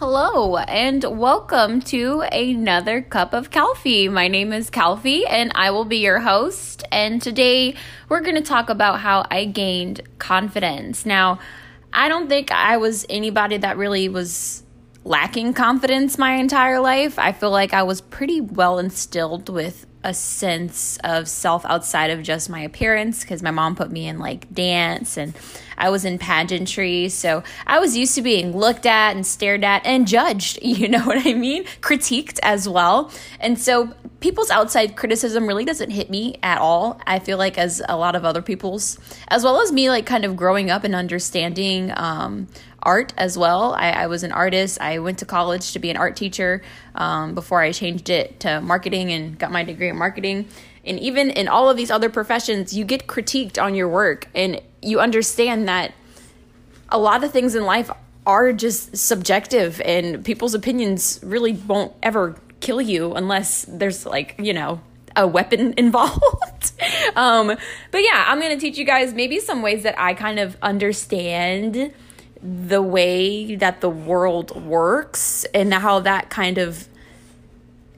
Hello 0.00 0.56
and 0.56 1.02
welcome 1.02 1.82
to 1.82 2.20
another 2.20 3.02
cup 3.02 3.34
of 3.34 3.50
Calfee. 3.50 4.08
My 4.08 4.28
name 4.28 4.52
is 4.52 4.70
Calfee 4.70 5.24
and 5.28 5.50
I 5.56 5.72
will 5.72 5.84
be 5.84 5.96
your 5.96 6.20
host. 6.20 6.84
And 6.92 7.20
today 7.20 7.74
we're 8.08 8.20
going 8.20 8.36
to 8.36 8.40
talk 8.40 8.70
about 8.70 9.00
how 9.00 9.26
I 9.28 9.44
gained 9.44 10.02
confidence. 10.20 11.04
Now, 11.04 11.40
I 11.92 12.08
don't 12.08 12.28
think 12.28 12.52
I 12.52 12.76
was 12.76 13.06
anybody 13.10 13.56
that 13.56 13.76
really 13.76 14.08
was 14.08 14.62
lacking 15.02 15.54
confidence 15.54 16.16
my 16.16 16.34
entire 16.34 16.78
life. 16.78 17.18
I 17.18 17.32
feel 17.32 17.50
like 17.50 17.74
I 17.74 17.82
was 17.82 18.00
pretty 18.00 18.40
well 18.40 18.78
instilled 18.78 19.48
with 19.48 19.84
a 20.04 20.14
sense 20.14 20.96
of 21.02 21.26
self 21.28 21.64
outside 21.64 22.10
of 22.10 22.22
just 22.22 22.48
my 22.48 22.60
appearance 22.60 23.22
because 23.22 23.42
my 23.42 23.50
mom 23.50 23.74
put 23.74 23.90
me 23.90 24.06
in 24.06 24.20
like 24.20 24.48
dance 24.54 25.16
and 25.16 25.34
I 25.78 25.90
was 25.90 26.04
in 26.04 26.18
pageantry. 26.18 27.08
So 27.08 27.42
I 27.66 27.78
was 27.78 27.96
used 27.96 28.14
to 28.16 28.22
being 28.22 28.54
looked 28.54 28.84
at 28.84 29.16
and 29.16 29.26
stared 29.26 29.64
at 29.64 29.86
and 29.86 30.06
judged, 30.06 30.58
you 30.62 30.88
know 30.88 31.06
what 31.06 31.26
I 31.26 31.32
mean? 31.32 31.64
Critiqued 31.80 32.38
as 32.42 32.68
well. 32.68 33.10
And 33.40 33.58
so 33.58 33.94
people's 34.20 34.50
outside 34.50 34.96
criticism 34.96 35.46
really 35.46 35.64
doesn't 35.64 35.90
hit 35.90 36.10
me 36.10 36.36
at 36.42 36.58
all. 36.58 37.00
I 37.06 37.20
feel 37.20 37.38
like 37.38 37.56
as 37.56 37.80
a 37.88 37.96
lot 37.96 38.16
of 38.16 38.24
other 38.24 38.42
people's, 38.42 38.98
as 39.28 39.44
well 39.44 39.60
as 39.60 39.72
me, 39.72 39.88
like 39.88 40.06
kind 40.06 40.24
of 40.24 40.36
growing 40.36 40.70
up 40.70 40.84
and 40.84 40.94
understanding 40.94 41.92
um, 41.96 42.48
art 42.82 43.12
as 43.16 43.38
well. 43.38 43.74
I, 43.74 43.90
I, 43.90 44.06
was 44.06 44.22
an 44.22 44.32
artist. 44.32 44.80
I 44.80 44.98
went 44.98 45.18
to 45.18 45.24
college 45.24 45.72
to 45.72 45.78
be 45.78 45.90
an 45.90 45.96
art 45.96 46.16
teacher 46.16 46.62
um, 46.94 47.34
before 47.34 47.60
I 47.60 47.72
changed 47.72 48.08
it 48.08 48.40
to 48.40 48.60
marketing 48.60 49.12
and 49.12 49.38
got 49.38 49.52
my 49.52 49.64
degree 49.64 49.88
in 49.88 49.96
marketing. 49.96 50.48
And 50.84 50.98
even 51.00 51.30
in 51.30 51.48
all 51.48 51.68
of 51.68 51.76
these 51.76 51.90
other 51.90 52.08
professions, 52.08 52.76
you 52.76 52.84
get 52.84 53.06
critiqued 53.06 53.62
on 53.62 53.74
your 53.74 53.88
work. 53.88 54.28
And 54.34 54.60
you 54.82 55.00
understand 55.00 55.68
that 55.68 55.92
a 56.88 56.98
lot 56.98 57.24
of 57.24 57.32
things 57.32 57.54
in 57.54 57.64
life 57.64 57.90
are 58.26 58.52
just 58.52 58.96
subjective 58.96 59.80
and 59.84 60.24
people's 60.24 60.54
opinions 60.54 61.18
really 61.22 61.52
won't 61.52 61.92
ever 62.02 62.38
kill 62.60 62.80
you 62.80 63.14
unless 63.14 63.64
there's 63.68 64.04
like, 64.04 64.34
you 64.38 64.52
know, 64.52 64.80
a 65.16 65.26
weapon 65.26 65.74
involved. 65.78 66.72
um, 67.16 67.48
but 67.90 67.98
yeah, 67.98 68.24
I'm 68.28 68.40
going 68.40 68.54
to 68.54 68.60
teach 68.60 68.78
you 68.78 68.84
guys 68.84 69.14
maybe 69.14 69.40
some 69.40 69.62
ways 69.62 69.82
that 69.82 69.98
I 69.98 70.14
kind 70.14 70.38
of 70.38 70.56
understand 70.62 71.92
the 72.42 72.82
way 72.82 73.56
that 73.56 73.80
the 73.80 73.90
world 73.90 74.62
works 74.64 75.44
and 75.54 75.74
how 75.74 76.00
that 76.00 76.30
kind 76.30 76.58
of 76.58 76.88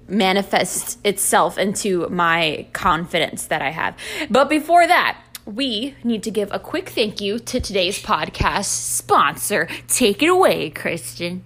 manifests 0.08 0.98
itself 1.04 1.58
into 1.58 2.08
my 2.08 2.66
confidence 2.72 3.46
that 3.46 3.62
I 3.62 3.70
have. 3.70 3.96
But 4.30 4.48
before 4.48 4.86
that, 4.86 5.18
we 5.46 5.94
need 6.04 6.22
to 6.24 6.30
give 6.30 6.52
a 6.52 6.58
quick 6.58 6.88
thank 6.90 7.20
you 7.20 7.38
to 7.38 7.60
today's 7.60 8.02
podcast 8.02 8.66
sponsor. 8.66 9.68
Take 9.88 10.22
it 10.22 10.28
away, 10.28 10.70
Kristen. 10.70 11.44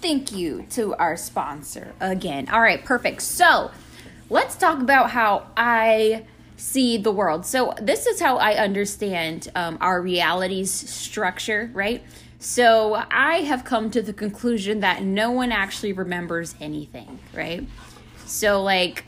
Thank 0.00 0.32
you 0.32 0.66
to 0.70 0.94
our 0.94 1.16
sponsor 1.16 1.94
again. 2.00 2.48
All 2.48 2.60
right, 2.60 2.84
perfect. 2.84 3.22
So, 3.22 3.70
let's 4.30 4.56
talk 4.56 4.80
about 4.80 5.10
how 5.10 5.46
I 5.56 6.24
see 6.56 6.96
the 6.96 7.10
world. 7.10 7.44
So, 7.44 7.74
this 7.80 8.06
is 8.06 8.20
how 8.20 8.36
I 8.36 8.54
understand 8.54 9.48
um, 9.54 9.78
our 9.80 10.00
reality's 10.00 10.70
structure, 10.70 11.70
right? 11.74 12.04
So, 12.38 13.02
I 13.10 13.38
have 13.38 13.64
come 13.64 13.90
to 13.90 14.02
the 14.02 14.12
conclusion 14.12 14.80
that 14.80 15.02
no 15.02 15.30
one 15.30 15.50
actually 15.50 15.92
remembers 15.92 16.54
anything, 16.60 17.18
right? 17.34 17.66
So, 18.26 18.62
like, 18.62 19.04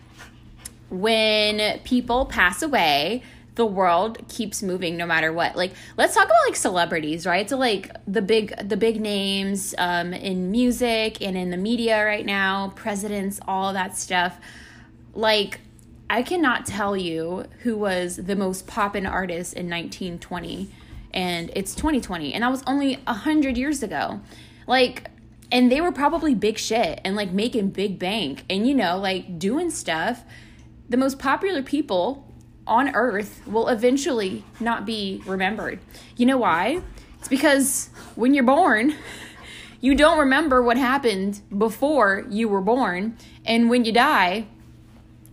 when 0.90 1.78
people 1.80 2.26
pass 2.26 2.62
away, 2.62 3.22
the 3.58 3.66
world 3.66 4.18
keeps 4.28 4.62
moving 4.62 4.96
no 4.96 5.04
matter 5.04 5.32
what. 5.32 5.56
Like 5.56 5.72
let's 5.96 6.14
talk 6.14 6.26
about 6.26 6.38
like 6.46 6.54
celebrities 6.56 7.26
right? 7.26 7.50
So 7.50 7.58
like 7.58 7.90
the 8.06 8.22
big 8.22 8.54
the 8.66 8.76
big 8.76 9.00
names 9.00 9.74
um, 9.76 10.14
in 10.14 10.52
music 10.52 11.20
and 11.20 11.36
in 11.36 11.50
the 11.50 11.56
media 11.56 12.04
right 12.04 12.24
now 12.24 12.72
presidents 12.76 13.40
all 13.46 13.72
that 13.74 13.96
stuff. 13.96 14.38
Like 15.12 15.60
i 16.10 16.22
cannot 16.22 16.64
tell 16.64 16.96
you 16.96 17.44
who 17.64 17.76
was 17.76 18.16
the 18.16 18.34
most 18.34 18.66
poppin 18.66 19.04
artist 19.04 19.52
in 19.52 19.68
1920 19.68 20.70
and 21.12 21.50
it's 21.54 21.74
2020 21.74 22.32
and 22.32 22.42
that 22.42 22.50
was 22.50 22.62
only 22.66 22.94
100 22.94 23.58
years 23.58 23.82
ago. 23.82 24.20
Like 24.68 25.10
and 25.50 25.72
they 25.72 25.80
were 25.80 25.92
probably 25.92 26.34
big 26.36 26.58
shit 26.58 27.00
and 27.04 27.16
like 27.16 27.32
making 27.32 27.70
big 27.70 27.98
bank 27.98 28.44
and 28.48 28.68
you 28.68 28.74
know 28.74 28.98
like 28.98 29.36
doing 29.36 29.68
stuff. 29.70 30.22
The 30.88 30.96
most 30.96 31.18
popular 31.18 31.62
people 31.62 32.27
on 32.68 32.94
earth 32.94 33.42
will 33.46 33.68
eventually 33.68 34.44
not 34.60 34.86
be 34.86 35.22
remembered. 35.26 35.80
You 36.16 36.26
know 36.26 36.38
why? 36.38 36.82
It's 37.18 37.28
because 37.28 37.90
when 38.14 38.34
you're 38.34 38.44
born, 38.44 38.94
you 39.80 39.94
don't 39.94 40.18
remember 40.18 40.62
what 40.62 40.76
happened 40.76 41.40
before 41.56 42.24
you 42.28 42.48
were 42.48 42.60
born. 42.60 43.16
And 43.44 43.70
when 43.70 43.84
you 43.84 43.92
die, 43.92 44.46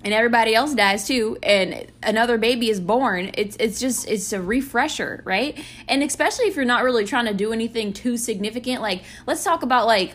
and 0.04 0.14
everybody 0.14 0.54
else 0.54 0.76
dies 0.76 1.08
too 1.08 1.36
and 1.42 1.92
another 2.04 2.38
baby 2.38 2.70
is 2.70 2.80
born 2.80 3.32
it's 3.34 3.58
it's 3.60 3.80
just 3.80 4.08
it's 4.08 4.32
a 4.34 4.40
refresher 4.40 5.24
right 5.26 5.60
and 5.88 6.04
especially 6.04 6.46
if 6.46 6.56
you're 6.56 6.64
not 6.64 6.84
really 6.84 7.06
trying 7.06 7.26
to 7.26 7.34
do 7.34 7.52
anything 7.52 7.92
too 7.92 8.16
significant 8.16 8.84
like 8.84 9.04
let's 9.26 9.44
talk 9.44 9.64
about 9.64 9.88
like 9.88 10.14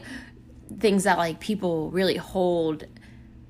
things 0.78 1.03
that 1.03 1.19
like 1.19 1.41
people 1.41 1.91
really 1.91 2.16
hold 2.16 2.84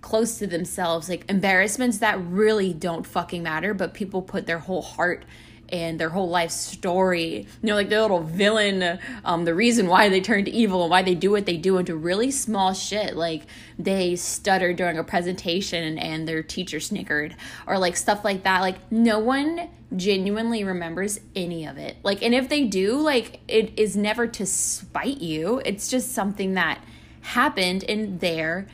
close 0.00 0.38
to 0.38 0.46
themselves, 0.46 1.08
like 1.08 1.24
embarrassments 1.28 1.98
that 1.98 2.20
really 2.24 2.72
don't 2.72 3.06
fucking 3.06 3.42
matter, 3.42 3.74
but 3.74 3.94
people 3.94 4.22
put 4.22 4.46
their 4.46 4.58
whole 4.58 4.82
heart 4.82 5.24
and 5.72 6.00
their 6.00 6.08
whole 6.08 6.28
life 6.28 6.50
story, 6.50 7.46
you 7.62 7.66
know, 7.68 7.74
like 7.74 7.88
the 7.88 8.00
little 8.00 8.22
villain, 8.22 8.98
um, 9.24 9.44
the 9.44 9.54
reason 9.54 9.86
why 9.86 10.08
they 10.08 10.20
turned 10.20 10.48
evil 10.48 10.82
and 10.82 10.90
why 10.90 11.02
they 11.02 11.14
do 11.14 11.30
what 11.30 11.46
they 11.46 11.56
do 11.56 11.78
into 11.78 11.94
really 11.94 12.30
small 12.30 12.74
shit. 12.74 13.16
Like 13.16 13.42
they 13.78 14.16
stuttered 14.16 14.76
during 14.76 14.98
a 14.98 15.04
presentation 15.04 15.98
and 15.98 16.26
their 16.26 16.42
teacher 16.42 16.80
snickered, 16.80 17.36
or 17.66 17.78
like 17.78 17.96
stuff 17.96 18.24
like 18.24 18.42
that. 18.42 18.60
Like 18.60 18.90
no 18.90 19.18
one 19.18 19.68
genuinely 19.94 20.64
remembers 20.64 21.20
any 21.34 21.66
of 21.66 21.78
it. 21.78 21.96
Like, 22.02 22.22
and 22.22 22.34
if 22.34 22.48
they 22.48 22.64
do, 22.64 23.00
like 23.00 23.40
it 23.48 23.78
is 23.78 23.96
never 23.96 24.26
to 24.26 24.46
spite 24.46 25.20
you, 25.20 25.62
it's 25.64 25.88
just 25.88 26.12
something 26.12 26.54
that 26.54 26.82
happened 27.22 27.82
in 27.84 28.18
their 28.18 28.66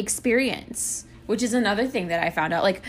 experience, 0.00 1.04
which 1.26 1.42
is 1.42 1.54
another 1.54 1.86
thing 1.86 2.08
that 2.08 2.20
I 2.20 2.30
found 2.30 2.52
out. 2.52 2.64
Like, 2.64 2.82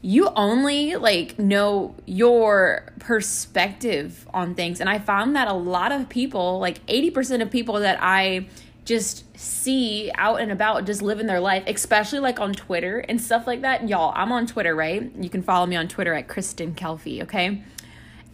you 0.00 0.28
only 0.36 0.94
like 0.96 1.38
know 1.38 1.94
your 2.06 2.92
perspective 3.00 4.28
on 4.32 4.54
things. 4.54 4.80
And 4.80 4.88
i 4.88 4.98
found 4.98 5.34
that 5.36 5.48
a 5.48 5.52
lot 5.52 5.92
of 5.92 6.08
people 6.08 6.58
like 6.58 6.84
80% 6.86 7.42
of 7.42 7.50
people 7.50 7.80
that 7.80 7.98
i 8.00 8.46
just 8.84 9.24
see 9.38 10.10
out 10.14 10.40
and 10.40 10.50
about 10.50 10.86
just 10.86 11.02
living 11.02 11.26
their 11.26 11.40
life 11.40 11.62
especially 11.66 12.20
like 12.20 12.40
on 12.40 12.52
twitter 12.52 13.00
and 13.00 13.20
stuff 13.20 13.46
like 13.46 13.62
that. 13.62 13.88
Y'all 13.88 14.12
i'm 14.14 14.32
on 14.32 14.46
twitter 14.46 14.74
right? 14.74 15.10
You 15.18 15.28
can 15.28 15.42
follow 15.42 15.66
me 15.66 15.76
on 15.76 15.88
twitter 15.88 16.14
at 16.14 16.28
kristen 16.28 16.74
calfee 16.74 17.22
okay? 17.22 17.62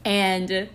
And 0.04 0.68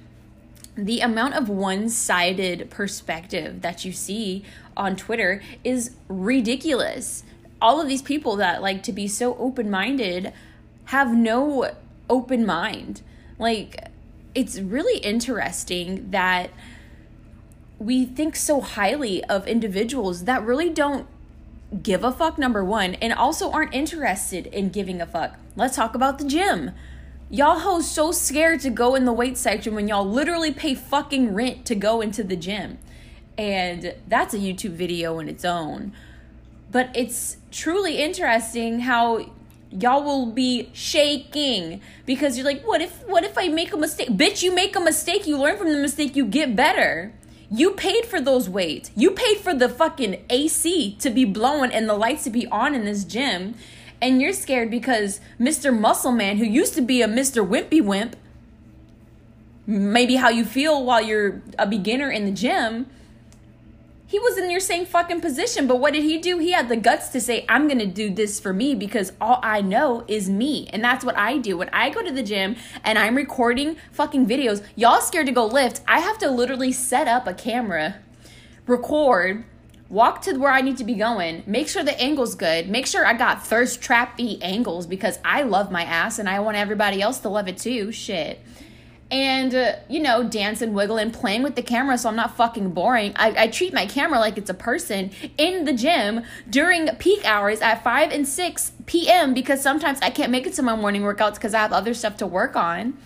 the 0.85 1.01
amount 1.01 1.33
of 1.33 1.49
one-sided 1.49 2.69
perspective 2.69 3.61
that 3.61 3.83
you 3.83 3.91
see 3.91 4.43
on 4.77 4.95
twitter 4.95 5.41
is 5.63 5.91
ridiculous 6.07 7.23
all 7.61 7.81
of 7.81 7.87
these 7.87 8.01
people 8.01 8.35
that 8.37 8.61
like 8.61 8.83
to 8.83 8.93
be 8.93 9.07
so 9.07 9.35
open 9.37 9.69
minded 9.69 10.33
have 10.85 11.13
no 11.13 11.71
open 12.09 12.45
mind. 12.45 13.01
Like, 13.37 13.89
it's 14.33 14.59
really 14.59 14.99
interesting 14.99 16.09
that 16.11 16.49
we 17.77 18.05
think 18.05 18.35
so 18.35 18.61
highly 18.61 19.23
of 19.25 19.47
individuals 19.47 20.25
that 20.25 20.43
really 20.43 20.69
don't 20.69 21.07
give 21.83 22.03
a 22.03 22.11
fuck, 22.11 22.37
number 22.37 22.65
one, 22.65 22.95
and 22.95 23.13
also 23.13 23.51
aren't 23.51 23.73
interested 23.73 24.47
in 24.47 24.69
giving 24.69 25.01
a 25.01 25.05
fuck. 25.05 25.37
Let's 25.55 25.75
talk 25.75 25.95
about 25.95 26.17
the 26.17 26.25
gym. 26.25 26.71
Y'all 27.31 27.59
hoes 27.59 27.89
so 27.89 28.11
scared 28.11 28.59
to 28.59 28.71
go 28.71 28.95
in 28.95 29.05
the 29.05 29.13
weight 29.13 29.37
section 29.37 29.75
when 29.75 29.87
y'all 29.87 30.05
literally 30.05 30.51
pay 30.51 30.73
fucking 30.73 31.31
rent 31.35 31.63
to 31.63 31.75
go 31.75 32.01
into 32.01 32.23
the 32.23 32.35
gym. 32.35 32.79
And 33.37 33.93
that's 34.07 34.33
a 34.33 34.39
YouTube 34.39 34.71
video 34.71 35.19
in 35.19 35.29
its 35.29 35.45
own. 35.45 35.93
But 36.71 36.89
it's 36.95 37.37
truly 37.51 37.97
interesting 37.97 38.79
how 38.81 39.29
y'all 39.69 40.03
will 40.03 40.25
be 40.25 40.71
shaking 40.73 41.81
because 42.07 42.35
you're 42.35 42.45
like, 42.47 42.63
what 42.65 42.81
if 42.81 43.07
what 43.07 43.23
if 43.23 43.37
I 43.37 43.47
make 43.47 43.73
a 43.73 43.77
mistake? 43.77 44.09
Bitch, 44.09 44.41
you 44.41 44.53
make 44.53 44.75
a 44.75 44.79
mistake, 44.79 45.27
you 45.27 45.37
learn 45.37 45.55
from 45.55 45.71
the 45.71 45.77
mistake, 45.77 46.15
you 46.15 46.25
get 46.25 46.55
better. 46.55 47.13
You 47.51 47.71
paid 47.71 48.05
for 48.05 48.19
those 48.19 48.49
weights. 48.49 48.91
You 48.95 49.11
paid 49.11 49.37
for 49.37 49.53
the 49.53 49.69
fucking 49.69 50.23
AC 50.29 50.97
to 50.99 51.09
be 51.09 51.25
blowing 51.25 51.71
and 51.71 51.87
the 51.87 51.95
lights 51.95 52.23
to 52.23 52.29
be 52.31 52.47
on 52.47 52.73
in 52.73 52.85
this 52.85 53.03
gym. 53.03 53.55
And 54.01 54.21
you're 54.21 54.33
scared 54.33 54.71
because 54.71 55.19
Mr. 55.39 55.77
Muscle 55.77 56.11
Man, 56.11 56.37
who 56.37 56.45
used 56.45 56.73
to 56.75 56.81
be 56.81 57.01
a 57.01 57.07
Mr. 57.07 57.45
Wimpy 57.47 57.83
Wimp, 57.83 58.15
maybe 59.67 60.15
how 60.15 60.29
you 60.29 60.45
feel 60.45 60.83
while 60.83 61.01
you're 61.01 61.41
a 61.57 61.67
beginner 61.67 62.09
in 62.09 62.25
the 62.25 62.31
gym, 62.31 62.87
he 64.09 64.17
was 64.17 64.39
in 64.39 64.49
your 64.49 64.59
same 64.59 64.87
fucking 64.87 65.21
position. 65.21 65.67
But 65.67 65.79
what 65.79 65.93
did 65.93 66.01
he 66.01 66.17
do? 66.17 66.39
He 66.39 66.51
had 66.51 66.67
the 66.67 66.75
guts 66.75 67.09
to 67.09 67.21
say, 67.21 67.45
I'm 67.47 67.69
to 67.69 67.85
do 67.85 68.09
this 68.09 68.39
for 68.39 68.51
me 68.51 68.73
because 68.73 69.13
all 69.21 69.39
I 69.43 69.61
know 69.61 70.03
is 70.07 70.27
me. 70.27 70.67
And 70.73 70.83
that's 70.83 71.05
what 71.05 71.15
I 71.15 71.37
do. 71.37 71.57
When 71.57 71.69
I 71.69 71.91
go 71.91 72.01
to 72.01 72.11
the 72.11 72.23
gym 72.23 72.55
and 72.83 72.97
I'm 72.97 73.13
recording 73.13 73.77
fucking 73.91 74.25
videos, 74.25 74.63
y'all 74.75 75.01
scared 75.01 75.27
to 75.27 75.31
go 75.31 75.45
lift, 75.45 75.81
I 75.87 75.99
have 75.99 76.17
to 76.19 76.31
literally 76.31 76.71
set 76.71 77.07
up 77.07 77.27
a 77.27 77.35
camera 77.35 77.97
record, 78.65 79.45
walk 79.89 80.21
to 80.21 80.37
where 80.37 80.51
I 80.51 80.61
need 80.61 80.77
to 80.77 80.83
be 80.83 80.93
going, 80.93 81.43
make 81.47 81.67
sure 81.67 81.83
the 81.83 81.99
angle's 81.99 82.35
good, 82.35 82.69
make 82.69 82.85
sure 82.85 83.05
I 83.05 83.13
got 83.13 83.45
thirst 83.45 83.81
trappy 83.81 84.37
angles 84.41 84.85
because 84.85 85.17
I 85.25 85.41
love 85.41 85.71
my 85.71 85.83
ass 85.83 86.19
and 86.19 86.29
I 86.29 86.39
want 86.39 86.57
everybody 86.57 87.01
else 87.01 87.19
to 87.19 87.29
love 87.29 87.47
it 87.47 87.57
too. 87.57 87.91
Shit. 87.91 88.39
And, 89.11 89.55
uh, 89.55 89.77
you 89.89 89.99
know, 89.99 90.23
dance 90.23 90.61
and 90.61 90.75
wiggle 90.75 90.97
and 90.97 91.11
playing 91.11 91.41
with 91.41 91.55
the 91.55 91.63
camera 91.63 91.97
so 91.97 92.09
I'm 92.09 92.15
not 92.15 92.37
fucking 92.37 92.71
boring. 92.71 93.13
I, 93.15 93.45
I 93.45 93.47
treat 93.47 93.73
my 93.73 93.87
camera 93.87 94.19
like 94.19 94.37
it's 94.37 94.51
a 94.51 94.53
person 94.53 95.09
in 95.35 95.65
the 95.65 95.73
gym 95.73 96.21
during 96.47 96.87
peak 96.97 97.25
hours 97.25 97.59
at 97.61 97.83
5 97.83 98.11
and 98.11 98.27
6 98.27 98.71
p.m. 98.85 99.33
because 99.33 99.63
sometimes 99.63 99.99
I 100.01 100.11
can't 100.11 100.31
make 100.31 100.45
it 100.45 100.53
to 100.53 100.61
my 100.61 100.75
morning 100.75 101.01
workouts 101.01 101.35
because 101.35 101.55
I 101.55 101.59
have 101.59 101.73
other 101.73 101.95
stuff 101.95 102.17
to 102.17 102.27
work 102.27 102.55
on. 102.55 102.99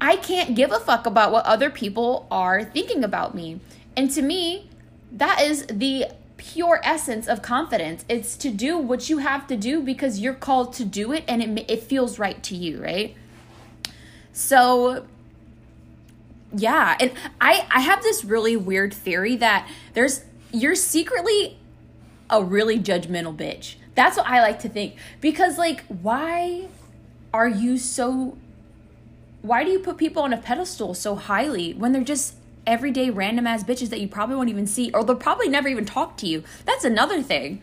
I 0.00 0.16
can't 0.16 0.54
give 0.54 0.70
a 0.70 0.78
fuck 0.78 1.06
about 1.06 1.32
what 1.32 1.44
other 1.46 1.70
people 1.70 2.28
are 2.30 2.62
thinking 2.62 3.02
about 3.02 3.34
me. 3.34 3.60
And 3.96 4.08
to 4.12 4.22
me, 4.22 4.70
that 5.12 5.42
is 5.42 5.66
the 5.66 6.06
pure 6.36 6.80
essence 6.82 7.28
of 7.28 7.42
confidence. 7.42 8.04
It's 8.08 8.36
to 8.38 8.50
do 8.50 8.78
what 8.78 9.08
you 9.08 9.18
have 9.18 9.46
to 9.46 9.56
do 9.56 9.80
because 9.80 10.18
you're 10.18 10.34
called 10.34 10.72
to 10.74 10.84
do 10.84 11.12
it 11.12 11.24
and 11.28 11.42
it, 11.42 11.70
it 11.70 11.82
feels 11.82 12.18
right 12.18 12.42
to 12.44 12.56
you, 12.56 12.82
right? 12.82 13.14
So 14.32 15.06
yeah, 16.54 16.96
and 16.98 17.12
I 17.40 17.66
I 17.70 17.80
have 17.80 18.02
this 18.02 18.24
really 18.24 18.56
weird 18.56 18.92
theory 18.92 19.36
that 19.36 19.68
there's 19.94 20.24
you're 20.52 20.74
secretly 20.74 21.58
a 22.28 22.42
really 22.42 22.78
judgmental 22.78 23.36
bitch. 23.36 23.76
That's 23.94 24.16
what 24.16 24.26
I 24.26 24.40
like 24.40 24.58
to 24.60 24.68
think 24.68 24.96
because 25.20 25.58
like 25.58 25.84
why 25.86 26.68
are 27.32 27.48
you 27.48 27.78
so 27.78 28.36
why 29.42 29.64
do 29.64 29.70
you 29.70 29.78
put 29.78 29.96
people 29.96 30.22
on 30.22 30.32
a 30.32 30.38
pedestal 30.38 30.94
so 30.94 31.14
highly 31.14 31.72
when 31.74 31.92
they're 31.92 32.02
just 32.02 32.34
everyday 32.66 33.10
random 33.10 33.46
ass 33.46 33.64
bitches 33.64 33.90
that 33.90 34.00
you 34.00 34.08
probably 34.08 34.36
won't 34.36 34.48
even 34.48 34.66
see 34.66 34.90
or 34.92 35.04
they'll 35.04 35.16
probably 35.16 35.48
never 35.48 35.68
even 35.68 35.84
talk 35.84 36.16
to 36.18 36.26
you. 36.26 36.42
That's 36.64 36.84
another 36.84 37.22
thing. 37.22 37.62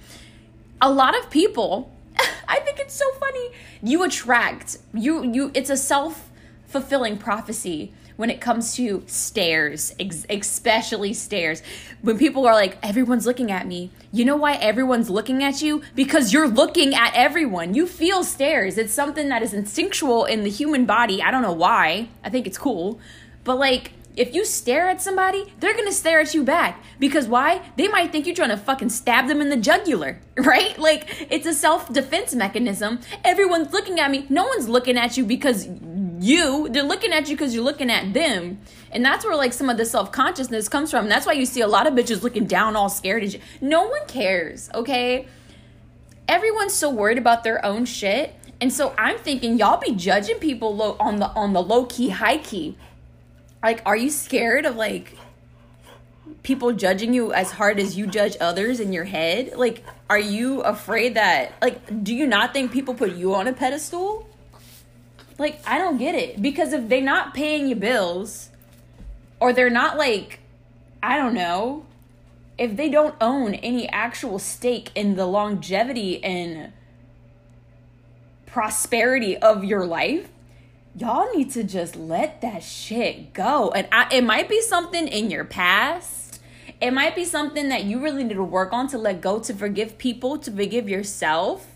A 0.81 0.91
lot 0.91 1.17
of 1.17 1.29
people, 1.29 1.91
I 2.47 2.59
think 2.59 2.79
it's 2.79 2.93
so 2.93 3.09
funny. 3.13 3.51
You 3.81 4.03
attract. 4.03 4.77
You 4.93 5.23
you 5.23 5.51
it's 5.53 5.69
a 5.69 5.77
self-fulfilling 5.77 7.17
prophecy 7.17 7.93
when 8.19 8.29
it 8.29 8.41
comes 8.41 8.75
to 8.75 9.01
stares, 9.07 9.95
ex- 9.97 10.25
especially 10.29 11.13
stares. 11.13 11.63
When 12.01 12.17
people 12.17 12.45
are 12.45 12.53
like, 12.53 12.77
everyone's 12.83 13.25
looking 13.25 13.49
at 13.49 13.65
me, 13.65 13.91
you 14.11 14.25
know 14.25 14.35
why 14.35 14.55
everyone's 14.55 15.09
looking 15.09 15.41
at 15.41 15.61
you? 15.61 15.83
Because 15.95 16.33
you're 16.33 16.49
looking 16.49 16.93
at 16.93 17.13
everyone. 17.15 17.75
You 17.75 17.87
feel 17.87 18.25
stares. 18.25 18.77
It's 18.77 18.91
something 18.91 19.29
that 19.29 19.41
is 19.41 19.53
instinctual 19.53 20.25
in 20.25 20.43
the 20.43 20.49
human 20.49 20.85
body. 20.85 21.21
I 21.21 21.31
don't 21.31 21.43
know 21.43 21.53
why. 21.53 22.09
I 22.21 22.29
think 22.29 22.45
it's 22.45 22.57
cool. 22.57 22.99
But 23.45 23.57
like, 23.57 23.93
if 24.15 24.33
you 24.33 24.43
stare 24.45 24.89
at 24.89 25.01
somebody, 25.01 25.53
they're 25.59 25.75
gonna 25.75 25.91
stare 25.91 26.19
at 26.19 26.33
you 26.33 26.43
back. 26.43 26.83
Because 26.99 27.27
why? 27.27 27.61
They 27.77 27.87
might 27.87 28.11
think 28.11 28.25
you're 28.25 28.35
trying 28.35 28.49
to 28.49 28.57
fucking 28.57 28.89
stab 28.89 29.27
them 29.27 29.41
in 29.41 29.49
the 29.49 29.57
jugular, 29.57 30.19
right? 30.37 30.77
Like, 30.77 31.27
it's 31.29 31.45
a 31.45 31.53
self 31.53 31.91
defense 31.91 32.35
mechanism. 32.35 32.99
Everyone's 33.23 33.71
looking 33.71 33.99
at 33.99 34.11
me. 34.11 34.25
No 34.29 34.45
one's 34.45 34.67
looking 34.67 34.97
at 34.97 35.17
you 35.17 35.25
because 35.25 35.67
you, 36.19 36.67
they're 36.69 36.83
looking 36.83 37.13
at 37.13 37.29
you 37.29 37.35
because 37.35 37.55
you're 37.55 37.63
looking 37.63 37.89
at 37.89 38.13
them. 38.13 38.59
And 38.91 39.05
that's 39.05 39.23
where, 39.23 39.35
like, 39.35 39.53
some 39.53 39.69
of 39.69 39.77
the 39.77 39.85
self 39.85 40.11
consciousness 40.11 40.67
comes 40.67 40.91
from. 40.91 41.07
that's 41.07 41.25
why 41.25 41.33
you 41.33 41.45
see 41.45 41.61
a 41.61 41.67
lot 41.67 41.87
of 41.87 41.93
bitches 41.93 42.21
looking 42.23 42.45
down, 42.45 42.75
all 42.75 42.89
scared. 42.89 43.39
No 43.61 43.87
one 43.87 44.05
cares, 44.07 44.69
okay? 44.73 45.27
Everyone's 46.27 46.73
so 46.73 46.89
worried 46.89 47.17
about 47.17 47.43
their 47.43 47.63
own 47.65 47.85
shit. 47.85 48.35
And 48.61 48.73
so 48.73 48.93
I'm 48.97 49.17
thinking 49.17 49.57
y'all 49.57 49.79
be 49.79 49.93
judging 49.93 50.37
people 50.37 50.75
low, 50.75 50.97
on 50.99 51.17
the 51.17 51.27
on 51.27 51.53
the 51.53 51.61
low 51.63 51.85
key, 51.85 52.09
high 52.09 52.39
key 52.39 52.77
like 53.63 53.81
are 53.85 53.97
you 53.97 54.09
scared 54.09 54.65
of 54.65 54.75
like 54.75 55.17
people 56.43 56.71
judging 56.71 57.13
you 57.13 57.33
as 57.33 57.51
hard 57.51 57.79
as 57.79 57.97
you 57.97 58.07
judge 58.07 58.37
others 58.39 58.79
in 58.79 58.93
your 58.93 59.03
head? 59.03 59.53
Like 59.55 59.83
are 60.09 60.19
you 60.19 60.61
afraid 60.61 61.15
that 61.15 61.53
like 61.61 62.03
do 62.03 62.15
you 62.15 62.27
not 62.27 62.53
think 62.53 62.71
people 62.71 62.93
put 62.93 63.13
you 63.13 63.35
on 63.35 63.47
a 63.47 63.53
pedestal? 63.53 64.27
Like 65.37 65.61
i 65.67 65.77
don't 65.77 65.97
get 65.97 66.15
it. 66.15 66.41
Because 66.41 66.73
if 66.73 66.87
they're 66.89 67.01
not 67.01 67.33
paying 67.33 67.67
you 67.67 67.75
bills 67.75 68.49
or 69.39 69.53
they're 69.53 69.69
not 69.69 69.97
like 69.97 70.39
i 71.01 71.17
don't 71.17 71.33
know 71.33 71.85
if 72.57 72.75
they 72.75 72.89
don't 72.89 73.15
own 73.21 73.53
any 73.55 73.87
actual 73.87 74.37
stake 74.37 74.91
in 74.93 75.15
the 75.15 75.25
longevity 75.25 76.21
and 76.23 76.73
prosperity 78.45 79.37
of 79.37 79.63
your 79.63 79.85
life 79.85 80.27
y'all 80.95 81.31
need 81.33 81.51
to 81.51 81.63
just 81.63 81.95
let 81.95 82.41
that 82.41 82.63
shit 82.63 83.33
go. 83.33 83.71
And 83.71 83.87
I, 83.91 84.07
it 84.11 84.23
might 84.23 84.49
be 84.49 84.61
something 84.61 85.07
in 85.07 85.29
your 85.29 85.45
past. 85.45 86.39
It 86.81 86.91
might 86.91 87.15
be 87.15 87.25
something 87.25 87.69
that 87.69 87.83
you 87.83 88.01
really 88.01 88.23
need 88.23 88.35
to 88.35 88.43
work 88.43 88.71
on 88.71 88.87
to 88.89 88.97
let 88.97 89.21
go, 89.21 89.39
to 89.39 89.53
forgive 89.53 89.97
people, 89.97 90.37
to 90.39 90.51
forgive 90.51 90.87
yourself, 90.87 91.67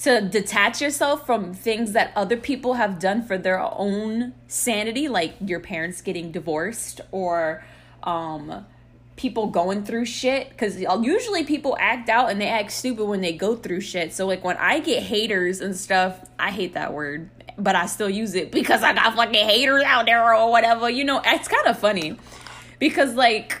to 0.00 0.20
detach 0.20 0.80
yourself 0.80 1.26
from 1.26 1.52
things 1.54 1.92
that 1.92 2.12
other 2.14 2.36
people 2.36 2.74
have 2.74 3.00
done 3.00 3.22
for 3.22 3.36
their 3.36 3.60
own 3.60 4.32
sanity, 4.46 5.08
like 5.08 5.34
your 5.44 5.58
parents 5.58 6.00
getting 6.00 6.30
divorced 6.30 7.00
or 7.10 7.64
um, 8.04 8.64
people 9.18 9.48
going 9.48 9.84
through 9.84 10.04
shit 10.04 10.48
because 10.50 10.80
usually 10.80 11.42
people 11.44 11.76
act 11.80 12.08
out 12.08 12.30
and 12.30 12.40
they 12.40 12.46
act 12.46 12.70
stupid 12.70 13.04
when 13.04 13.20
they 13.20 13.32
go 13.32 13.56
through 13.56 13.80
shit 13.80 14.12
so 14.12 14.24
like 14.24 14.44
when 14.44 14.56
i 14.58 14.78
get 14.78 15.02
haters 15.02 15.60
and 15.60 15.76
stuff 15.76 16.24
i 16.38 16.52
hate 16.52 16.72
that 16.74 16.94
word 16.94 17.28
but 17.58 17.74
I 17.74 17.86
still 17.86 18.08
use 18.08 18.34
it 18.34 18.52
because 18.52 18.82
I 18.82 18.92
got 18.92 19.14
fucking 19.14 19.34
haters 19.34 19.82
out 19.84 20.06
there 20.06 20.34
or 20.34 20.50
whatever. 20.50 20.88
You 20.88 21.04
know, 21.04 21.20
it's 21.24 21.48
kind 21.48 21.66
of 21.66 21.78
funny 21.78 22.16
because 22.78 23.14
like 23.14 23.60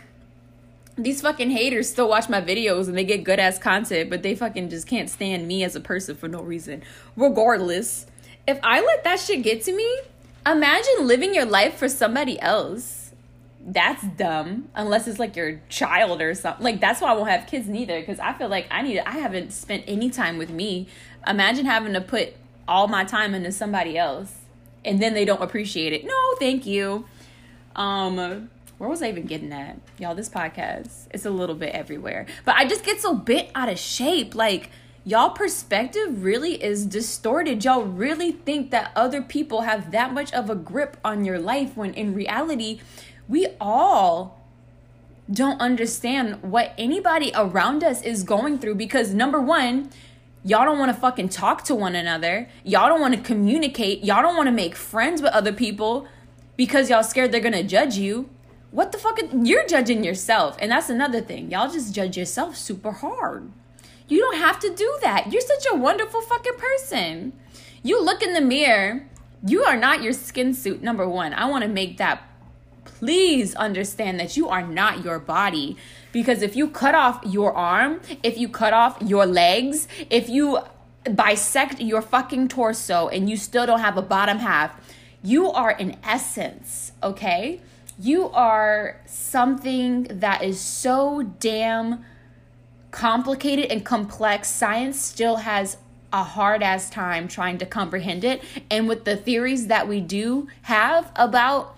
these 0.96 1.20
fucking 1.20 1.50
haters 1.50 1.88
still 1.88 2.08
watch 2.08 2.28
my 2.28 2.40
videos 2.40 2.88
and 2.88 2.96
they 2.96 3.04
get 3.04 3.24
good 3.24 3.40
ass 3.40 3.58
content, 3.58 4.10
but 4.10 4.22
they 4.22 4.34
fucking 4.34 4.70
just 4.70 4.86
can't 4.86 5.10
stand 5.10 5.46
me 5.46 5.64
as 5.64 5.76
a 5.76 5.80
person 5.80 6.16
for 6.16 6.28
no 6.28 6.40
reason. 6.40 6.82
Regardless, 7.16 8.06
if 8.46 8.58
I 8.62 8.80
let 8.80 9.04
that 9.04 9.20
shit 9.20 9.42
get 9.42 9.62
to 9.64 9.72
me, 9.72 10.00
imagine 10.46 11.06
living 11.06 11.34
your 11.34 11.44
life 11.44 11.74
for 11.74 11.88
somebody 11.88 12.40
else. 12.40 13.12
That's 13.60 14.02
dumb. 14.02 14.68
Unless 14.74 15.08
it's 15.08 15.18
like 15.18 15.36
your 15.36 15.60
child 15.68 16.22
or 16.22 16.34
something. 16.34 16.64
Like 16.64 16.80
that's 16.80 17.00
why 17.00 17.10
I 17.10 17.14
won't 17.14 17.28
have 17.28 17.46
kids 17.46 17.68
neither. 17.68 18.00
Because 18.00 18.18
I 18.18 18.32
feel 18.32 18.48
like 18.48 18.66
I 18.70 18.82
need. 18.82 19.00
I 19.00 19.18
haven't 19.18 19.52
spent 19.52 19.84
any 19.86 20.08
time 20.08 20.38
with 20.38 20.48
me. 20.50 20.88
Imagine 21.26 21.66
having 21.66 21.92
to 21.92 22.00
put 22.00 22.34
all 22.68 22.86
my 22.86 23.04
time 23.04 23.34
into 23.34 23.50
somebody 23.50 23.98
else 23.98 24.34
and 24.84 25.02
then 25.02 25.14
they 25.14 25.24
don't 25.24 25.42
appreciate 25.42 25.92
it. 25.92 26.04
No, 26.04 26.34
thank 26.38 26.66
you. 26.66 27.06
Um 27.74 28.50
where 28.78 28.88
was 28.88 29.02
I 29.02 29.08
even 29.08 29.26
getting 29.26 29.52
at? 29.52 29.76
Y'all, 29.98 30.14
this 30.14 30.28
podcast, 30.28 31.08
it's 31.10 31.26
a 31.26 31.30
little 31.30 31.56
bit 31.56 31.74
everywhere. 31.74 32.26
But 32.44 32.54
I 32.54 32.64
just 32.64 32.84
get 32.84 33.00
so 33.00 33.12
bent 33.12 33.48
out 33.54 33.68
of 33.68 33.76
shape. 33.76 34.36
Like, 34.36 34.70
y'all 35.04 35.30
perspective 35.30 36.22
really 36.22 36.62
is 36.62 36.86
distorted. 36.86 37.64
Y'all 37.64 37.82
really 37.82 38.30
think 38.30 38.70
that 38.70 38.92
other 38.94 39.20
people 39.20 39.62
have 39.62 39.90
that 39.90 40.14
much 40.14 40.32
of 40.32 40.48
a 40.48 40.54
grip 40.54 40.96
on 41.04 41.24
your 41.24 41.40
life 41.40 41.76
when 41.76 41.92
in 41.94 42.14
reality, 42.14 42.80
we 43.28 43.48
all 43.60 44.44
don't 45.30 45.60
understand 45.60 46.40
what 46.42 46.72
anybody 46.78 47.32
around 47.34 47.82
us 47.82 48.00
is 48.00 48.22
going 48.22 48.60
through 48.60 48.76
because 48.76 49.12
number 49.12 49.40
one, 49.40 49.90
Y'all 50.48 50.64
don't 50.64 50.78
want 50.78 50.90
to 50.90 50.98
fucking 50.98 51.28
talk 51.28 51.62
to 51.62 51.74
one 51.74 51.94
another. 51.94 52.48
Y'all 52.64 52.88
don't 52.88 53.02
want 53.02 53.14
to 53.14 53.20
communicate. 53.20 54.02
Y'all 54.02 54.22
don't 54.22 54.34
want 54.34 54.46
to 54.46 54.52
make 54.52 54.74
friends 54.74 55.20
with 55.20 55.30
other 55.34 55.52
people 55.52 56.08
because 56.56 56.88
y'all 56.88 57.02
scared 57.02 57.30
they're 57.30 57.40
going 57.42 57.52
to 57.52 57.62
judge 57.62 57.98
you. 57.98 58.30
What 58.70 58.90
the 58.90 58.96
fuck? 58.96 59.18
You're 59.30 59.66
judging 59.66 60.02
yourself. 60.02 60.56
And 60.58 60.72
that's 60.72 60.88
another 60.88 61.20
thing. 61.20 61.50
Y'all 61.50 61.70
just 61.70 61.94
judge 61.94 62.16
yourself 62.16 62.56
super 62.56 62.92
hard. 62.92 63.52
You 64.08 64.20
don't 64.20 64.38
have 64.38 64.58
to 64.60 64.74
do 64.74 64.98
that. 65.02 65.30
You're 65.30 65.42
such 65.42 65.66
a 65.70 65.76
wonderful 65.76 66.22
fucking 66.22 66.56
person. 66.56 67.34
You 67.82 68.02
look 68.02 68.22
in 68.22 68.32
the 68.32 68.40
mirror. 68.40 69.06
You 69.46 69.64
are 69.64 69.76
not 69.76 70.02
your 70.02 70.14
skin 70.14 70.54
suit, 70.54 70.82
number 70.82 71.06
one. 71.06 71.34
I 71.34 71.44
want 71.44 71.62
to 71.64 71.68
make 71.68 71.98
that 71.98 72.22
please 72.98 73.54
understand 73.54 74.18
that 74.18 74.34
you 74.36 74.48
are 74.48 74.66
not 74.66 75.04
your 75.04 75.18
body. 75.18 75.76
Because 76.18 76.42
if 76.42 76.56
you 76.56 76.66
cut 76.66 76.96
off 76.96 77.22
your 77.24 77.52
arm, 77.52 78.00
if 78.24 78.36
you 78.36 78.48
cut 78.48 78.72
off 78.72 78.98
your 79.00 79.24
legs, 79.24 79.86
if 80.10 80.28
you 80.28 80.58
bisect 81.14 81.80
your 81.80 82.02
fucking 82.02 82.48
torso 82.48 83.06
and 83.06 83.30
you 83.30 83.36
still 83.36 83.66
don't 83.66 83.78
have 83.78 83.96
a 83.96 84.02
bottom 84.02 84.38
half, 84.38 84.74
you 85.22 85.48
are 85.48 85.70
in 85.70 85.96
essence, 86.02 86.90
okay? 87.04 87.60
You 88.00 88.30
are 88.30 89.00
something 89.06 90.08
that 90.10 90.42
is 90.42 90.60
so 90.60 91.22
damn 91.38 92.04
complicated 92.90 93.66
and 93.66 93.84
complex. 93.84 94.50
Science 94.50 95.00
still 95.00 95.36
has 95.36 95.76
a 96.12 96.24
hard 96.24 96.64
ass 96.64 96.90
time 96.90 97.28
trying 97.28 97.58
to 97.58 97.66
comprehend 97.66 98.24
it. 98.24 98.42
And 98.72 98.88
with 98.88 99.04
the 99.04 99.16
theories 99.16 99.68
that 99.68 99.86
we 99.86 100.00
do 100.00 100.48
have 100.62 101.12
about 101.14 101.76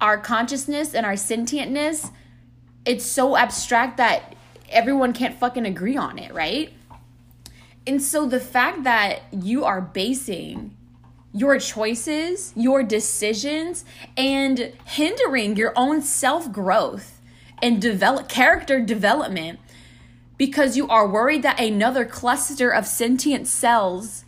our 0.00 0.18
consciousness 0.18 0.94
and 0.94 1.04
our 1.04 1.14
sentientness, 1.14 2.12
it's 2.84 3.04
so 3.04 3.36
abstract 3.36 3.96
that 3.98 4.34
everyone 4.70 5.12
can't 5.12 5.38
fucking 5.38 5.66
agree 5.66 5.96
on 5.96 6.18
it, 6.18 6.32
right? 6.32 6.72
And 7.86 8.02
so 8.02 8.26
the 8.26 8.40
fact 8.40 8.84
that 8.84 9.22
you 9.32 9.64
are 9.64 9.80
basing 9.80 10.76
your 11.32 11.58
choices, 11.58 12.52
your 12.56 12.82
decisions, 12.82 13.84
and 14.16 14.72
hindering 14.84 15.56
your 15.56 15.72
own 15.76 16.02
self 16.02 16.50
growth 16.52 17.20
and 17.62 17.80
develop 17.80 18.28
character 18.28 18.80
development 18.80 19.58
because 20.36 20.76
you 20.76 20.88
are 20.88 21.06
worried 21.06 21.42
that 21.42 21.60
another 21.60 22.04
cluster 22.04 22.70
of 22.70 22.86
sentient 22.86 23.46
cells 23.46 24.24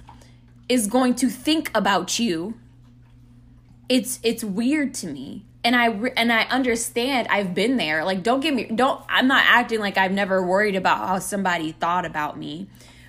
is 0.69 0.87
going 0.87 1.15
to 1.15 1.29
think 1.29 1.71
about 1.75 2.19
you. 2.19 2.55
It's 3.89 4.21
it's 4.23 4.45
weird 4.45 4.95
to 4.95 5.07
me. 5.07 5.45
And 5.63 5.77
I 5.77 5.89
and 6.17 6.33
I 6.33 6.45
understand 6.45 7.29
I've 7.29 7.55
been 7.55 7.77
there. 7.77 8.05
Like 8.05 8.23
don't 8.23 8.41
get 8.41 8.55
me 8.55 8.65
don't 8.65 9.03
I'm 9.09 9.29
not 9.29 9.45
acting 9.47 9.81
like 9.81 9.99
I've 9.99 10.13
never 10.13 10.45
worried 10.45 10.77
about 10.77 11.07
how 11.07 11.19
somebody 11.19 11.73
thought 11.73 12.07
about 12.07 12.39
me. 12.39 12.69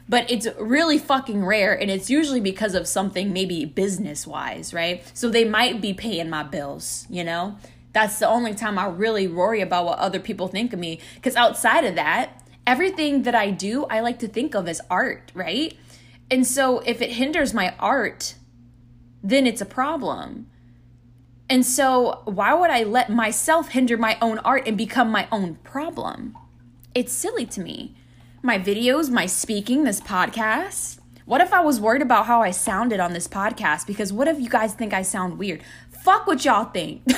But 0.10 0.30
it's 0.30 0.48
really 0.60 0.98
fucking 0.98 1.46
rare 1.46 1.74
and 1.74 1.90
it's 1.90 2.10
usually 2.10 2.42
because 2.42 2.76
of 2.76 2.88
something 2.88 3.32
maybe 3.32 3.64
business 3.64 4.28
wise 4.28 4.74
right? 4.74 5.04
So 5.14 5.30
they 5.30 5.46
might 5.46 5.80
be 5.80 5.94
paying 5.94 6.30
my 6.30 6.44
bills 6.44 7.06
you 7.10 7.24
know? 7.24 7.58
That's 7.94 8.20
the 8.20 8.28
only 8.28 8.54
time 8.54 8.80
i 8.80 8.86
really 8.86 9.28
worry 9.28 9.60
about 9.62 9.86
what 9.86 10.00
other 10.00 10.20
people 10.20 10.48
think 10.48 10.72
of 10.72 10.80
me. 10.80 11.00
Because 11.16 11.36
outside 11.36 11.86
of 11.86 11.96
that 11.96 12.44
everything 12.68 13.24
that 13.24 13.34
i 13.34 13.50
do 13.50 13.86
i 13.86 14.02
like 14.02 14.20
to 14.20 14.28
think 14.28 14.56
of 14.56 14.68
as 14.68 14.82
art 14.90 15.32
right? 15.34 15.78
And 16.30 16.46
so 16.46 16.80
if 16.80 17.02
it 17.02 17.14
hinders 17.14 17.54
my 17.54 17.74
art 17.80 18.36
then 19.24 19.48
it's 19.48 19.62
a 19.62 19.66
problem 19.66 20.48
and 21.52 21.66
so 21.66 22.22
why 22.26 22.54
would 22.54 22.72
i 22.72 22.84
let 22.84 23.10
myself 23.10 23.70
hinder 23.70 23.98
my 23.98 24.18
own 24.22 24.40
art 24.40 24.68
and 24.68 24.78
become 24.78 25.12
my 25.12 25.28
own 25.32 25.56
problem 25.64 26.36
it's 26.96 27.14
silly 27.14 27.46
to 27.46 27.62
me 27.62 27.96
my 28.44 28.58
videos, 28.58 29.12
my 29.12 29.28
speaking, 29.28 29.84
this 29.84 30.02
podcast? 30.02 30.98
What 31.26 31.42
if 31.42 31.54
I 31.54 31.62
was 31.62 31.80
worried 31.80 32.02
about 32.02 32.26
how 32.26 32.42
I 32.42 32.50
sounded 32.52 33.00
on 33.00 33.14
this 33.14 33.28
podcast? 33.28 33.86
Because 33.86 34.12
what 34.12 34.28
if 34.28 34.40
you 34.40 34.50
guys 34.50 34.74
think 34.74 34.94
I 34.94 35.04
sound 35.04 35.38
weird? 35.38 35.62
Fuck 35.92 36.26
what 36.26 36.44
y'all 36.44 36.66
think. 36.66 37.04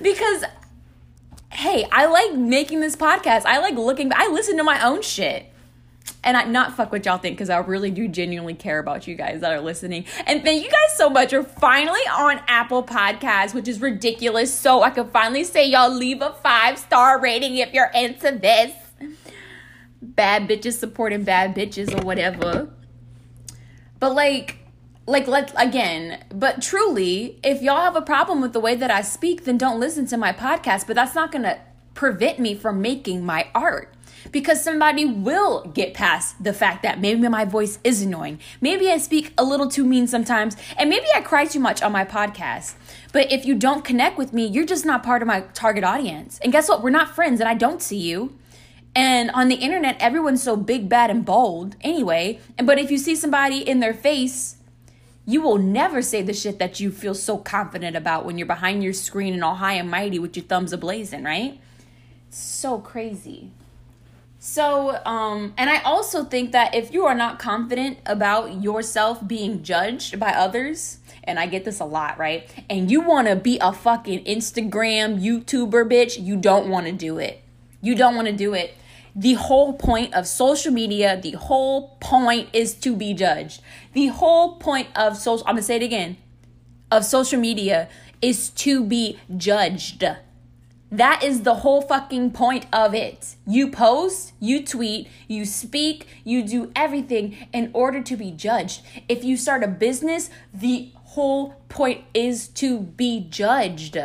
because 0.00 0.44
hey, 1.50 1.88
I 1.90 2.06
like 2.06 2.34
making 2.34 2.80
this 2.80 2.94
podcast. 2.94 3.44
I 3.46 3.58
like 3.58 3.74
looking 3.74 4.12
I 4.14 4.28
listen 4.28 4.56
to 4.58 4.62
my 4.62 4.80
own 4.86 5.02
shit 5.02 5.52
and 6.24 6.36
I 6.36 6.44
not 6.44 6.76
fuck 6.76 6.92
what 6.92 7.04
y'all 7.04 7.18
think 7.18 7.36
because 7.36 7.50
I 7.50 7.58
really 7.58 7.90
do 7.90 8.08
genuinely 8.08 8.54
care 8.54 8.78
about 8.78 9.06
you 9.06 9.14
guys 9.14 9.40
that 9.40 9.52
are 9.52 9.60
listening. 9.60 10.06
And 10.26 10.42
thank 10.42 10.64
you 10.64 10.70
guys 10.70 10.96
so 10.96 11.08
much. 11.08 11.32
We're 11.32 11.44
finally 11.44 12.00
on 12.00 12.40
Apple 12.48 12.82
Podcasts, 12.82 13.54
which 13.54 13.68
is 13.68 13.80
ridiculous. 13.80 14.52
So 14.52 14.82
I 14.82 14.90
can 14.90 15.08
finally 15.08 15.44
say 15.44 15.68
y'all 15.68 15.92
leave 15.92 16.22
a 16.22 16.32
five 16.32 16.78
star 16.78 17.20
rating 17.20 17.56
if 17.56 17.72
you're 17.72 17.90
into 17.94 18.32
this. 18.32 18.72
Bad 20.02 20.48
bitches 20.48 20.74
supporting 20.74 21.24
bad 21.24 21.54
bitches 21.54 21.96
or 21.96 22.04
whatever. 22.04 22.70
But 24.00 24.14
like 24.14 24.58
like 25.06 25.28
let 25.28 25.52
again 25.56 26.24
but 26.34 26.60
truly 26.60 27.38
if 27.44 27.62
y'all 27.62 27.80
have 27.80 27.94
a 27.94 28.02
problem 28.02 28.40
with 28.40 28.52
the 28.52 28.58
way 28.58 28.74
that 28.74 28.90
i 28.90 29.00
speak 29.00 29.44
then 29.44 29.56
don't 29.56 29.78
listen 29.78 30.04
to 30.04 30.16
my 30.16 30.32
podcast 30.32 30.84
but 30.86 30.96
that's 30.96 31.14
not 31.14 31.30
gonna 31.30 31.60
prevent 31.94 32.40
me 32.40 32.54
from 32.54 32.80
making 32.80 33.24
my 33.24 33.46
art 33.54 33.95
because 34.32 34.62
somebody 34.62 35.04
will 35.04 35.64
get 35.68 35.94
past 35.94 36.42
the 36.42 36.52
fact 36.52 36.82
that 36.82 37.00
maybe 37.00 37.28
my 37.28 37.44
voice 37.44 37.78
is 37.84 38.02
annoying. 38.02 38.38
Maybe 38.60 38.90
I 38.90 38.98
speak 38.98 39.32
a 39.38 39.44
little 39.44 39.68
too 39.68 39.84
mean 39.84 40.06
sometimes, 40.06 40.56
and 40.76 40.90
maybe 40.90 41.06
I 41.14 41.20
cry 41.20 41.44
too 41.44 41.60
much 41.60 41.82
on 41.82 41.92
my 41.92 42.04
podcast. 42.04 42.74
But 43.12 43.32
if 43.32 43.44
you 43.44 43.54
don't 43.54 43.84
connect 43.84 44.18
with 44.18 44.32
me, 44.32 44.46
you're 44.46 44.66
just 44.66 44.84
not 44.84 45.02
part 45.02 45.22
of 45.22 45.28
my 45.28 45.40
target 45.54 45.84
audience. 45.84 46.38
And 46.42 46.52
guess 46.52 46.68
what? 46.68 46.82
We're 46.82 46.90
not 46.90 47.14
friends, 47.14 47.40
and 47.40 47.48
I 47.48 47.54
don't 47.54 47.82
see 47.82 47.98
you. 47.98 48.36
And 48.94 49.30
on 49.32 49.48
the 49.48 49.56
internet, 49.56 49.96
everyone's 50.00 50.42
so 50.42 50.56
big, 50.56 50.88
bad, 50.88 51.10
and 51.10 51.24
bold 51.24 51.76
anyway. 51.82 52.40
And 52.56 52.66
but 52.66 52.78
if 52.78 52.90
you 52.90 52.98
see 52.98 53.14
somebody 53.14 53.58
in 53.58 53.80
their 53.80 53.94
face, 53.94 54.56
you 55.26 55.42
will 55.42 55.58
never 55.58 56.00
say 56.02 56.22
the 56.22 56.32
shit 56.32 56.58
that 56.58 56.80
you 56.80 56.90
feel 56.90 57.14
so 57.14 57.36
confident 57.36 57.96
about 57.96 58.24
when 58.24 58.38
you're 58.38 58.46
behind 58.46 58.82
your 58.82 58.92
screen 58.92 59.34
and 59.34 59.44
all 59.44 59.56
high 59.56 59.74
and 59.74 59.90
mighty 59.90 60.18
with 60.18 60.36
your 60.36 60.46
thumbs 60.46 60.72
ablazing, 60.72 61.24
right? 61.24 61.58
so 62.36 62.78
crazy. 62.78 63.50
So, 64.48 65.02
um, 65.04 65.54
and 65.58 65.68
I 65.68 65.82
also 65.82 66.22
think 66.22 66.52
that 66.52 66.72
if 66.72 66.94
you 66.94 67.04
are 67.04 67.16
not 67.16 67.40
confident 67.40 67.98
about 68.06 68.62
yourself 68.62 69.26
being 69.26 69.64
judged 69.64 70.20
by 70.20 70.30
others, 70.30 70.98
and 71.24 71.40
I 71.40 71.48
get 71.48 71.64
this 71.64 71.80
a 71.80 71.84
lot, 71.84 72.16
right? 72.16 72.48
And 72.70 72.88
you 72.88 73.00
want 73.00 73.26
to 73.26 73.34
be 73.34 73.58
a 73.60 73.72
fucking 73.72 74.24
Instagram 74.24 75.20
YouTuber 75.20 75.90
bitch, 75.90 76.24
you 76.24 76.36
don't 76.36 76.70
want 76.70 76.86
to 76.86 76.92
do 76.92 77.18
it. 77.18 77.42
You 77.82 77.96
don't 77.96 78.14
want 78.14 78.28
to 78.28 78.32
do 78.32 78.54
it. 78.54 78.74
The 79.16 79.34
whole 79.34 79.72
point 79.72 80.14
of 80.14 80.28
social 80.28 80.72
media, 80.72 81.20
the 81.20 81.32
whole 81.32 81.96
point 82.00 82.48
is 82.52 82.74
to 82.74 82.94
be 82.94 83.14
judged. 83.14 83.60
The 83.94 84.06
whole 84.06 84.58
point 84.58 84.86
of 84.94 85.16
social, 85.16 85.44
I'm 85.48 85.54
going 85.54 85.62
to 85.62 85.66
say 85.66 85.76
it 85.76 85.82
again, 85.82 86.18
of 86.92 87.04
social 87.04 87.40
media 87.40 87.88
is 88.22 88.50
to 88.50 88.84
be 88.84 89.18
judged. 89.36 90.04
That 90.96 91.22
is 91.22 91.42
the 91.42 91.56
whole 91.56 91.82
fucking 91.82 92.30
point 92.30 92.64
of 92.72 92.94
it. 92.94 93.36
You 93.46 93.70
post, 93.70 94.32
you 94.40 94.64
tweet, 94.64 95.08
you 95.28 95.44
speak, 95.44 96.06
you 96.24 96.42
do 96.42 96.72
everything 96.74 97.36
in 97.52 97.70
order 97.74 98.02
to 98.02 98.16
be 98.16 98.30
judged. 98.30 98.80
If 99.06 99.22
you 99.22 99.36
start 99.36 99.62
a 99.62 99.68
business, 99.68 100.30
the 100.54 100.92
whole 100.94 101.60
point 101.68 102.04
is 102.14 102.48
to 102.48 102.80
be 102.80 103.26
judged. 103.28 103.98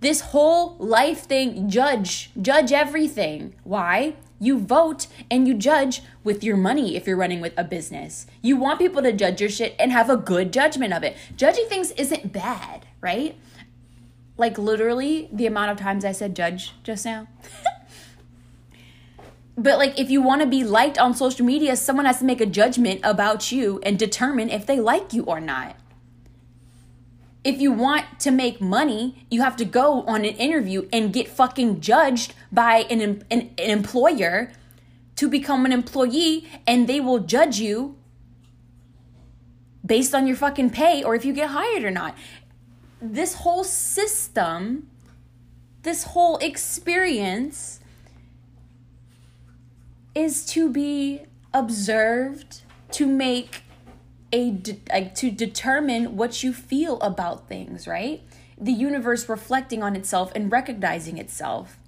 This 0.00 0.20
whole 0.20 0.74
life 0.78 1.26
thing, 1.26 1.70
judge, 1.70 2.32
judge 2.42 2.72
everything. 2.72 3.54
Why? 3.62 4.14
You 4.40 4.58
vote 4.58 5.06
and 5.30 5.46
you 5.46 5.54
judge 5.54 6.02
with 6.24 6.42
your 6.42 6.56
money 6.56 6.96
if 6.96 7.06
you're 7.06 7.16
running 7.16 7.40
with 7.40 7.54
a 7.56 7.62
business. 7.62 8.26
You 8.42 8.56
want 8.56 8.80
people 8.80 9.02
to 9.02 9.12
judge 9.12 9.40
your 9.40 9.50
shit 9.50 9.76
and 9.78 9.92
have 9.92 10.10
a 10.10 10.16
good 10.16 10.52
judgment 10.52 10.92
of 10.92 11.04
it. 11.04 11.16
Judging 11.36 11.66
things 11.68 11.92
isn't 11.92 12.32
bad, 12.32 12.86
right? 13.00 13.36
Like 14.40 14.56
literally 14.56 15.28
the 15.30 15.44
amount 15.44 15.70
of 15.70 15.76
times 15.76 16.02
I 16.02 16.12
said 16.12 16.34
judge 16.34 16.72
just 16.82 17.04
now. 17.04 17.28
but 19.58 19.76
like 19.76 20.00
if 20.00 20.08
you 20.08 20.22
want 20.22 20.40
to 20.40 20.46
be 20.46 20.64
liked 20.64 20.98
on 20.98 21.12
social 21.12 21.44
media, 21.44 21.76
someone 21.76 22.06
has 22.06 22.20
to 22.20 22.24
make 22.24 22.40
a 22.40 22.46
judgment 22.46 23.02
about 23.04 23.52
you 23.52 23.80
and 23.82 23.98
determine 23.98 24.48
if 24.48 24.64
they 24.64 24.80
like 24.80 25.12
you 25.12 25.24
or 25.24 25.40
not. 25.40 25.76
If 27.44 27.60
you 27.60 27.70
want 27.70 28.18
to 28.20 28.30
make 28.30 28.62
money, 28.62 29.26
you 29.30 29.42
have 29.42 29.56
to 29.56 29.66
go 29.66 30.04
on 30.04 30.24
an 30.24 30.36
interview 30.36 30.88
and 30.90 31.12
get 31.12 31.28
fucking 31.28 31.82
judged 31.82 32.32
by 32.50 32.86
an, 32.88 33.02
an, 33.02 33.24
an 33.30 33.50
employer 33.58 34.52
to 35.16 35.28
become 35.28 35.66
an 35.66 35.72
employee 35.72 36.48
and 36.66 36.88
they 36.88 36.98
will 36.98 37.18
judge 37.18 37.60
you 37.60 37.98
based 39.84 40.14
on 40.14 40.26
your 40.26 40.36
fucking 40.36 40.70
pay 40.70 41.02
or 41.02 41.14
if 41.14 41.26
you 41.26 41.34
get 41.34 41.50
hired 41.50 41.84
or 41.84 41.90
not 41.90 42.16
this 43.00 43.34
whole 43.34 43.64
system, 43.64 44.90
this 45.82 46.04
whole 46.04 46.36
experience 46.38 47.80
is 50.14 50.44
to 50.46 50.70
be 50.70 51.22
observed 51.54 52.62
to 52.92 53.06
make 53.06 53.62
a 54.32 54.60
like 54.90 55.14
to 55.16 55.30
determine 55.30 56.16
what 56.16 56.42
you 56.42 56.52
feel 56.52 57.00
about 57.00 57.48
things, 57.48 57.86
right? 57.86 58.22
The 58.58 58.72
universe 58.72 59.28
reflecting 59.28 59.82
on 59.82 59.96
itself 59.96 60.30
and 60.34 60.52
recognizing 60.52 61.18
itself. 61.18 61.79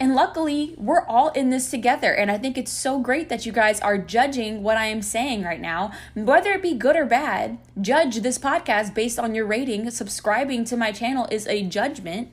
And 0.00 0.14
luckily, 0.14 0.74
we're 0.78 1.04
all 1.06 1.30
in 1.30 1.50
this 1.50 1.70
together. 1.70 2.12
And 2.12 2.30
I 2.30 2.38
think 2.38 2.56
it's 2.56 2.70
so 2.70 3.00
great 3.00 3.28
that 3.30 3.44
you 3.44 3.50
guys 3.50 3.80
are 3.80 3.98
judging 3.98 4.62
what 4.62 4.76
I 4.76 4.86
am 4.86 5.02
saying 5.02 5.42
right 5.42 5.60
now, 5.60 5.90
whether 6.14 6.52
it 6.52 6.62
be 6.62 6.74
good 6.74 6.94
or 6.94 7.04
bad. 7.04 7.58
Judge 7.80 8.20
this 8.20 8.38
podcast 8.38 8.94
based 8.94 9.18
on 9.18 9.34
your 9.34 9.46
rating. 9.46 9.90
Subscribing 9.90 10.64
to 10.66 10.76
my 10.76 10.92
channel 10.92 11.26
is 11.32 11.48
a 11.48 11.64
judgment. 11.64 12.30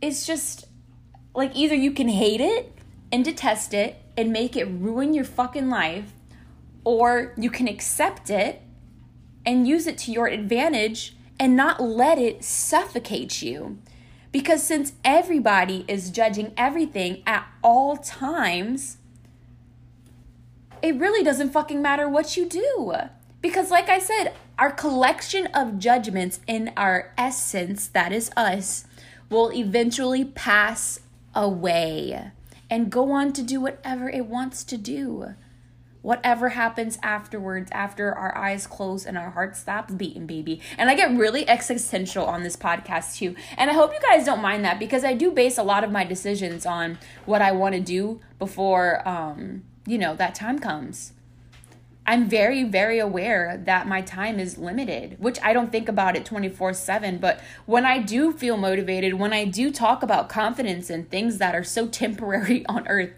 It's 0.00 0.24
just 0.24 0.66
like 1.34 1.56
either 1.56 1.74
you 1.74 1.90
can 1.90 2.08
hate 2.08 2.40
it 2.40 2.72
and 3.10 3.24
detest 3.24 3.74
it 3.74 3.96
and 4.16 4.32
make 4.32 4.56
it 4.56 4.66
ruin 4.66 5.12
your 5.12 5.24
fucking 5.24 5.68
life, 5.68 6.12
or 6.84 7.34
you 7.36 7.50
can 7.50 7.66
accept 7.66 8.30
it 8.30 8.62
and 9.44 9.66
use 9.66 9.86
it 9.86 9.98
to 9.98 10.12
your 10.12 10.28
advantage 10.28 11.16
and 11.38 11.56
not 11.56 11.82
let 11.82 12.18
it 12.18 12.44
suffocate 12.44 13.42
you. 13.42 13.78
Because 14.32 14.62
since 14.62 14.92
everybody 15.04 15.84
is 15.88 16.10
judging 16.10 16.52
everything 16.56 17.22
at 17.26 17.46
all 17.62 17.96
times, 17.96 18.98
it 20.82 20.94
really 20.96 21.24
doesn't 21.24 21.50
fucking 21.50 21.82
matter 21.82 22.08
what 22.08 22.36
you 22.36 22.46
do. 22.46 22.94
Because, 23.40 23.70
like 23.70 23.88
I 23.88 23.98
said, 23.98 24.34
our 24.58 24.70
collection 24.70 25.46
of 25.48 25.78
judgments 25.78 26.40
in 26.46 26.72
our 26.76 27.12
essence, 27.16 27.86
that 27.88 28.12
is 28.12 28.30
us, 28.36 28.84
will 29.30 29.52
eventually 29.52 30.24
pass 30.24 31.00
away 31.34 32.30
and 32.68 32.90
go 32.90 33.10
on 33.12 33.32
to 33.32 33.42
do 33.42 33.60
whatever 33.60 34.08
it 34.08 34.26
wants 34.26 34.62
to 34.64 34.76
do 34.76 35.34
whatever 36.02 36.50
happens 36.50 36.98
afterwards 37.02 37.70
after 37.72 38.14
our 38.14 38.36
eyes 38.36 38.66
close 38.66 39.04
and 39.04 39.18
our 39.18 39.30
heart 39.30 39.56
stops 39.56 39.92
beating 39.94 40.26
baby 40.26 40.60
and 40.78 40.88
i 40.90 40.94
get 40.94 41.10
really 41.16 41.48
existential 41.48 42.24
on 42.24 42.42
this 42.42 42.56
podcast 42.56 43.16
too 43.16 43.34
and 43.56 43.70
i 43.70 43.74
hope 43.74 43.92
you 43.92 44.00
guys 44.00 44.24
don't 44.24 44.42
mind 44.42 44.64
that 44.64 44.78
because 44.78 45.04
i 45.04 45.12
do 45.12 45.30
base 45.30 45.58
a 45.58 45.62
lot 45.62 45.84
of 45.84 45.90
my 45.90 46.04
decisions 46.04 46.64
on 46.64 46.98
what 47.26 47.42
i 47.42 47.52
want 47.52 47.74
to 47.74 47.80
do 47.80 48.20
before 48.38 49.06
um 49.06 49.62
you 49.86 49.98
know 49.98 50.14
that 50.14 50.34
time 50.34 50.58
comes 50.58 51.12
I'm 52.10 52.28
very, 52.28 52.64
very 52.64 52.98
aware 52.98 53.62
that 53.66 53.86
my 53.86 54.00
time 54.00 54.40
is 54.40 54.58
limited, 54.58 55.16
which 55.20 55.38
I 55.44 55.52
don't 55.52 55.70
think 55.70 55.88
about 55.88 56.16
it 56.16 56.24
24 56.24 56.74
7. 56.74 57.18
But 57.18 57.40
when 57.66 57.86
I 57.86 57.98
do 57.98 58.32
feel 58.32 58.56
motivated, 58.56 59.14
when 59.14 59.32
I 59.32 59.44
do 59.44 59.70
talk 59.70 60.02
about 60.02 60.28
confidence 60.28 60.90
and 60.90 61.08
things 61.08 61.38
that 61.38 61.54
are 61.54 61.62
so 61.62 61.86
temporary 62.02 62.66
on 62.66 62.88
earth, 62.88 63.12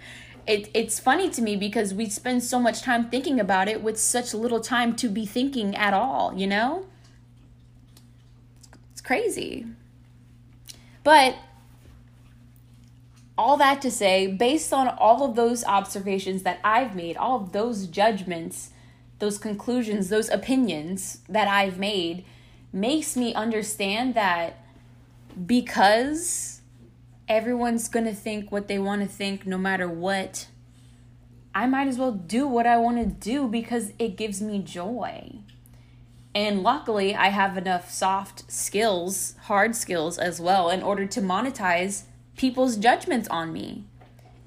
it, 0.47 0.71
it's 0.75 0.99
funny 0.99 1.31
to 1.31 1.43
me 1.43 1.57
because 1.57 1.95
we 1.95 2.09
spend 2.09 2.43
so 2.43 2.59
much 2.59 2.83
time 2.83 3.09
thinking 3.09 3.39
about 3.39 3.69
it 3.69 3.83
with 3.83 3.99
such 3.99 4.35
little 4.35 4.61
time 4.61 4.97
to 4.97 5.09
be 5.09 5.25
thinking 5.27 5.77
at 5.77 5.95
all, 5.95 6.35
you 6.37 6.47
know? 6.47 6.87
It's 8.91 9.01
crazy. 9.01 9.67
But 11.05 11.37
all 13.37 13.57
that 13.57 13.83
to 13.83 13.91
say, 13.91 14.27
based 14.27 14.73
on 14.73 14.89
all 14.89 15.25
of 15.25 15.37
those 15.37 15.65
observations 15.65 16.43
that 16.43 16.61
I've 16.63 16.95
made, 16.95 17.17
all 17.17 17.37
of 17.37 17.53
those 17.53 17.87
judgments, 17.87 18.71
those 19.19 19.39
conclusions, 19.39 20.09
those 20.09 20.29
opinions 20.29 21.19
that 21.29 21.49
I've 21.49 21.79
made, 21.79 22.25
makes 22.73 23.17
me 23.17 23.35
understand 23.35 24.15
that 24.15 24.59
because 25.47 26.62
everyone's 27.29 27.89
going 27.89 28.05
to 28.07 28.15
think 28.15 28.51
what 28.51 28.69
they 28.69 28.79
want 28.79 29.03
to 29.03 29.09
think 29.09 29.47
no 29.47 29.59
matter 29.59 29.89
what, 29.89 30.49
I 31.55 31.67
might 31.67 31.89
as 31.89 31.99
well 31.99 32.13
do 32.13 32.47
what 32.49 32.67
I 32.67 32.77
want 32.79 32.99
to 32.99 33.07
do 33.07 33.47
because 33.47 33.93
it 33.99 34.17
gives 34.17 34.41
me 34.41 34.61
joy. 34.61 35.41
And 36.35 36.63
luckily, 36.63 37.15
I 37.15 37.29
have 37.29 37.59
enough 37.59 37.91
soft 37.91 38.51
skills, 38.51 39.35
hard 39.43 39.77
skills 39.77 40.17
as 40.17 40.41
well, 40.41 40.71
in 40.71 40.83
order 40.83 41.07
to 41.07 41.21
monetize 41.21 42.05
people's 42.37 42.77
judgments 42.77 43.29
on 43.29 43.53
me. 43.53 43.85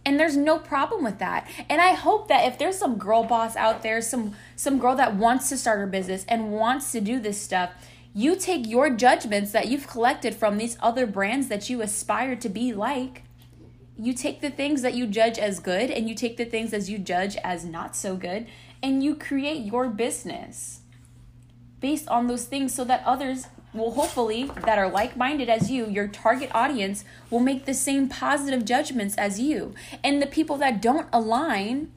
And 0.03 0.19
there's 0.19 0.37
no 0.37 0.57
problem 0.57 1.03
with 1.03 1.19
that. 1.19 1.47
And 1.69 1.81
I 1.81 1.93
hope 1.93 2.27
that 2.27 2.45
if 2.45 2.57
there's 2.57 2.77
some 2.77 2.97
girl 2.97 3.23
boss 3.23 3.55
out 3.55 3.81
there, 3.81 4.01
some 4.01 4.35
some 4.55 4.77
girl 4.79 4.95
that 4.95 5.15
wants 5.15 5.49
to 5.49 5.57
start 5.57 5.79
her 5.79 5.87
business 5.87 6.25
and 6.27 6.51
wants 6.51 6.91
to 6.91 7.01
do 7.01 7.19
this 7.19 7.41
stuff, 7.41 7.71
you 8.17 8.37
take 8.37 8.65
your 8.65 8.89
judgments 8.89 9.51
that 9.51 9.67
you've 9.67 9.87
collected 9.87 10.33
from 10.33 10.57
these 10.57 10.77
other 10.79 11.05
brands 11.05 11.49
that 11.49 11.69
you 11.69 11.81
aspire 11.81 12.37
to 12.37 12.47
be 12.47 12.71
like. 12.71 13.23
You 13.97 14.13
take 14.13 14.39
the 14.39 14.49
things 14.49 14.81
that 14.83 14.93
you 14.93 15.05
judge 15.05 15.37
as 15.37 15.59
good 15.59 15.91
and 15.91 16.07
you 16.07 16.15
take 16.15 16.37
the 16.37 16.45
things 16.45 16.73
as 16.73 16.89
you 16.89 16.97
judge 16.97 17.35
as 17.43 17.65
not 17.65 17.93
so 17.93 18.15
good 18.15 18.47
and 18.81 19.03
you 19.03 19.15
create 19.15 19.65
your 19.65 19.89
business 19.89 20.79
based 21.81 22.07
on 22.07 22.27
those 22.27 22.45
things 22.45 22.73
so 22.73 22.85
that 22.85 23.03
others 23.05 23.47
will 23.73 23.91
hopefully 23.91 24.49
that 24.63 24.77
are 24.77 24.89
like-minded 24.89 25.49
as 25.49 25.69
you 25.69 25.85
your 25.87 26.07
target 26.07 26.49
audience 26.53 27.03
will 27.29 27.41
make 27.41 27.65
the 27.65 27.73
same 27.73 28.07
positive 28.07 28.63
judgments 28.63 29.15
as 29.15 29.41
you 29.41 29.73
and 30.03 30.21
the 30.21 30.27
people 30.27 30.55
that 30.55 30.81
don't 30.81 31.07
align 31.11 31.91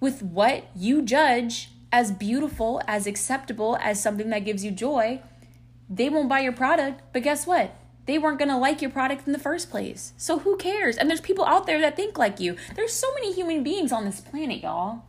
with 0.00 0.22
what 0.22 0.64
you 0.74 1.02
judge 1.02 1.70
as 1.92 2.10
beautiful 2.10 2.80
as 2.88 3.06
acceptable 3.06 3.76
as 3.82 4.02
something 4.02 4.30
that 4.30 4.44
gives 4.44 4.64
you 4.64 4.70
joy 4.70 5.20
they 5.94 6.08
won't 6.08 6.28
buy 6.28 6.40
your 6.40 6.52
product 6.52 7.00
but 7.12 7.22
guess 7.22 7.46
what 7.46 7.74
they 8.06 8.18
weren't 8.18 8.38
going 8.38 8.48
to 8.48 8.56
like 8.56 8.82
your 8.82 8.90
product 8.90 9.26
in 9.26 9.32
the 9.32 9.38
first 9.38 9.70
place 9.70 10.12
so 10.16 10.40
who 10.40 10.56
cares 10.56 10.96
and 10.96 11.08
there's 11.08 11.20
people 11.20 11.44
out 11.44 11.66
there 11.66 11.80
that 11.80 11.94
think 11.94 12.18
like 12.18 12.40
you 12.40 12.56
there's 12.74 12.92
so 12.92 13.12
many 13.14 13.32
human 13.32 13.62
beings 13.62 13.92
on 13.92 14.04
this 14.04 14.20
planet 14.20 14.62
y'all 14.62 15.02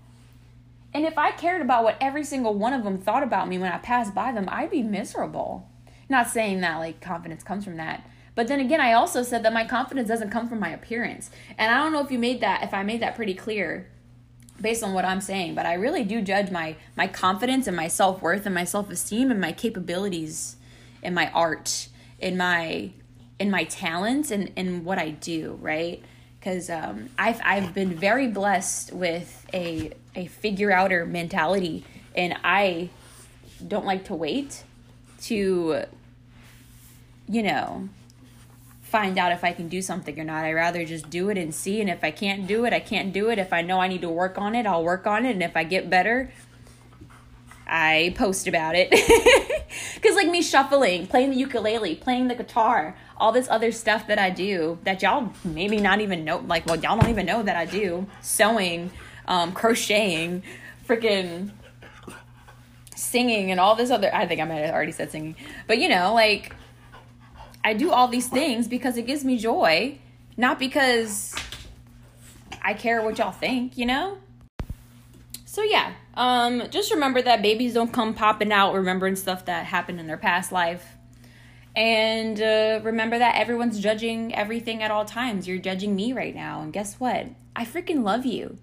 and 0.94 1.06
if 1.06 1.18
I 1.18 1.32
cared 1.32 1.62
about 1.62 1.84
what 1.84 1.98
every 2.00 2.24
single 2.24 2.54
one 2.54 2.74
of 2.74 2.84
them 2.84 3.00
thought 3.00 3.24
about 3.24 3.48
me 3.48 3.58
when 3.58 3.72
I 3.72 3.78
passed 3.78 4.14
by 4.14 4.32
them, 4.32 4.48
I'd 4.48 4.70
be 4.70 4.84
miserable. 4.84 5.68
Not 6.08 6.30
saying 6.30 6.62
that 6.62 6.78
like 6.78 7.02
confidence 7.02 7.44
comes 7.44 7.64
from 7.64 7.78
that. 7.78 8.08
But 8.36 8.48
then 8.48 8.60
again, 8.60 8.82
I 8.82 8.94
also 8.94 9.24
said 9.24 9.44
that 9.44 9.54
my 9.54 9.66
confidence 9.66 10.08
doesn't 10.08 10.32
come 10.32 10.48
from 10.48 10.60
my 10.60 10.70
appearance. 10.70 11.32
And 11.58 11.72
I 11.72 11.80
don't 11.80 11.94
know 11.94 12.04
if 12.04 12.12
you 12.12 12.20
made 12.20 12.42
that 12.42 12.64
if 12.64 12.74
I 12.74 12.84
made 12.84 13.02
that 13.02 13.16
pretty 13.16 13.34
clear 13.34 13.88
based 14.62 14.84
on 14.84 14.94
what 14.94 15.06
I'm 15.06 15.22
saying, 15.22 15.56
but 15.56 15.66
I 15.66 15.74
really 15.74 16.04
do 16.04 16.22
judge 16.22 16.52
my 16.52 16.76
my 16.96 17.08
confidence 17.08 17.66
and 17.66 17.76
my 17.76 17.88
self-worth 17.88 18.46
and 18.46 18.54
my 18.54 18.64
self-esteem 18.64 19.32
and 19.32 19.42
my 19.42 19.52
capabilities 19.52 20.58
in 21.04 21.14
my 21.14 21.30
art, 21.32 21.88
in 22.20 22.38
my 22.38 22.92
in 23.40 23.50
my 23.52 23.64
talents 23.66 24.32
and 24.32 24.52
in 24.56 24.84
what 24.86 24.98
I 24.98 25.12
do, 25.12 25.58
right? 25.62 26.02
Cuz 26.42 26.70
um 26.70 27.10
I've 27.18 27.42
I've 27.44 27.74
been 27.74 27.94
very 27.94 28.28
blessed 28.28 28.94
with 28.94 29.46
a 29.54 29.92
a 30.16 30.28
figure 30.28 30.72
outer 30.72 31.06
mentality 31.06 31.86
and 32.16 32.36
I 32.44 32.90
don't 33.66 33.86
like 33.86 34.06
to 34.06 34.16
wait 34.16 34.64
to, 35.24 35.84
you 37.28 37.44
know, 37.44 37.90
find 38.82 39.18
out 39.18 39.32
if 39.32 39.44
I 39.44 39.54
can 39.54 39.70
do 39.70 39.82
something 39.82 40.20
or 40.20 40.24
not. 40.24 40.44
I 40.44 40.54
rather 40.54 40.86
just 40.86 41.10
do 41.10 41.30
it 41.30 41.38
and 41.38 41.56
see. 41.56 41.82
And 41.82 41.90
if 41.90 42.04
I 42.04 42.12
can't 42.12 42.46
do 42.46 42.66
it, 42.66 42.74
I 42.74 42.80
can't 42.80 43.12
do 43.12 43.30
it. 43.30 43.40
If 43.40 43.52
I 43.52 43.62
know 43.62 43.80
I 43.80 43.88
need 43.88 44.02
to 44.02 44.10
work 44.10 44.38
on 44.38 44.54
it, 44.54 44.68
I'll 44.68 44.84
work 44.84 45.08
on 45.08 45.26
it. 45.26 45.32
And 45.32 45.42
if 45.42 45.58
I 45.58 45.64
get 45.64 45.90
better, 45.90 46.32
I 47.68 48.14
post 48.18 48.48
about 48.48 48.76
it. 48.76 48.92
Because, 49.96 50.16
like 50.16 50.28
me 50.28 50.44
shuffling, 50.44 51.08
playing 51.08 51.32
the 51.32 51.36
ukulele, 51.38 51.96
playing 51.96 52.28
the 52.28 52.36
guitar, 52.36 52.96
all 53.18 53.32
this 53.32 53.50
other 53.50 53.72
stuff 53.72 54.06
that 54.08 54.20
I 54.20 54.30
do 54.30 54.78
that 54.84 55.02
y'all 55.02 55.32
maybe 55.44 55.78
not 55.78 56.02
even 56.02 56.24
know, 56.24 56.38
like, 56.38 56.66
well, 56.68 56.76
y'all 56.76 57.00
don't 57.00 57.10
even 57.10 57.26
know 57.26 57.42
that 57.42 57.56
I 57.56 57.66
do 57.66 58.06
sewing, 58.22 58.92
um, 59.28 59.54
crocheting, 59.54 60.44
freaking 60.88 61.52
singing 62.96 63.52
and 63.52 63.60
all 63.60 63.76
this 63.76 63.92
other 63.92 64.14
I 64.14 64.26
think 64.26 64.42
I 64.42 64.44
might 64.46 64.56
have 64.56 64.74
already 64.74 64.92
said 64.92 65.12
singing. 65.12 65.36
But 65.68 65.78
you 65.78 65.90
know, 65.90 66.14
like 66.14 66.56
I 67.64 67.74
do 67.74 67.92
all 67.92 68.08
these 68.08 68.28
things 68.28 68.68
because 68.68 68.98
it 68.98 69.06
gives 69.06 69.24
me 69.24 69.38
joy, 69.38 69.98
not 70.36 70.60
because 70.60 71.36
I 72.62 72.74
care 72.74 73.02
what 73.02 73.18
y'all 73.18 73.32
think, 73.32 73.78
you 73.78 73.86
know? 73.86 74.18
So 75.46 75.64
yeah, 75.64 75.94
um 76.14 76.64
just 76.70 76.92
remember 76.92 77.22
that 77.22 77.42
babies 77.42 77.74
don't 77.74 77.92
come 77.92 78.14
popping 78.14 78.52
out 78.52 78.74
remembering 78.74 79.16
stuff 79.16 79.46
that 79.46 79.66
happened 79.66 80.00
in 80.00 80.08
their 80.08 80.18
past 80.18 80.52
life. 80.52 80.98
And 81.76 82.40
uh, 82.40 82.82
remember 82.84 83.18
that 83.18 83.36
everyone's 83.36 83.80
judging 83.80 84.34
everything 84.36 84.84
at 84.84 84.92
all 84.92 85.06
times. 85.06 85.48
You're 85.48 85.58
judging 85.58 85.96
me 85.96 86.14
right 86.14 86.36
now. 86.36 86.62
And 86.62 86.72
guess 86.72 87.00
what? 87.00 87.28
I 87.56 87.66
freaking 87.66 88.04
love 88.04 88.26
you. 88.26 88.58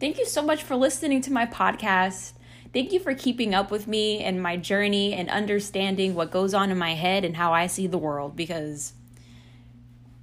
Thank 0.00 0.18
you 0.18 0.26
so 0.26 0.42
much 0.42 0.62
for 0.62 0.76
listening 0.76 1.20
to 1.22 1.32
my 1.32 1.46
podcast. 1.46 2.32
Thank 2.72 2.92
you 2.92 3.00
for 3.00 3.14
keeping 3.14 3.54
up 3.54 3.70
with 3.70 3.86
me 3.86 4.18
and 4.24 4.42
my 4.42 4.56
journey 4.56 5.12
and 5.12 5.30
understanding 5.30 6.14
what 6.14 6.30
goes 6.30 6.54
on 6.54 6.70
in 6.70 6.78
my 6.78 6.94
head 6.94 7.24
and 7.24 7.36
how 7.36 7.52
I 7.52 7.68
see 7.68 7.86
the 7.86 7.98
world 7.98 8.34
because 8.34 8.94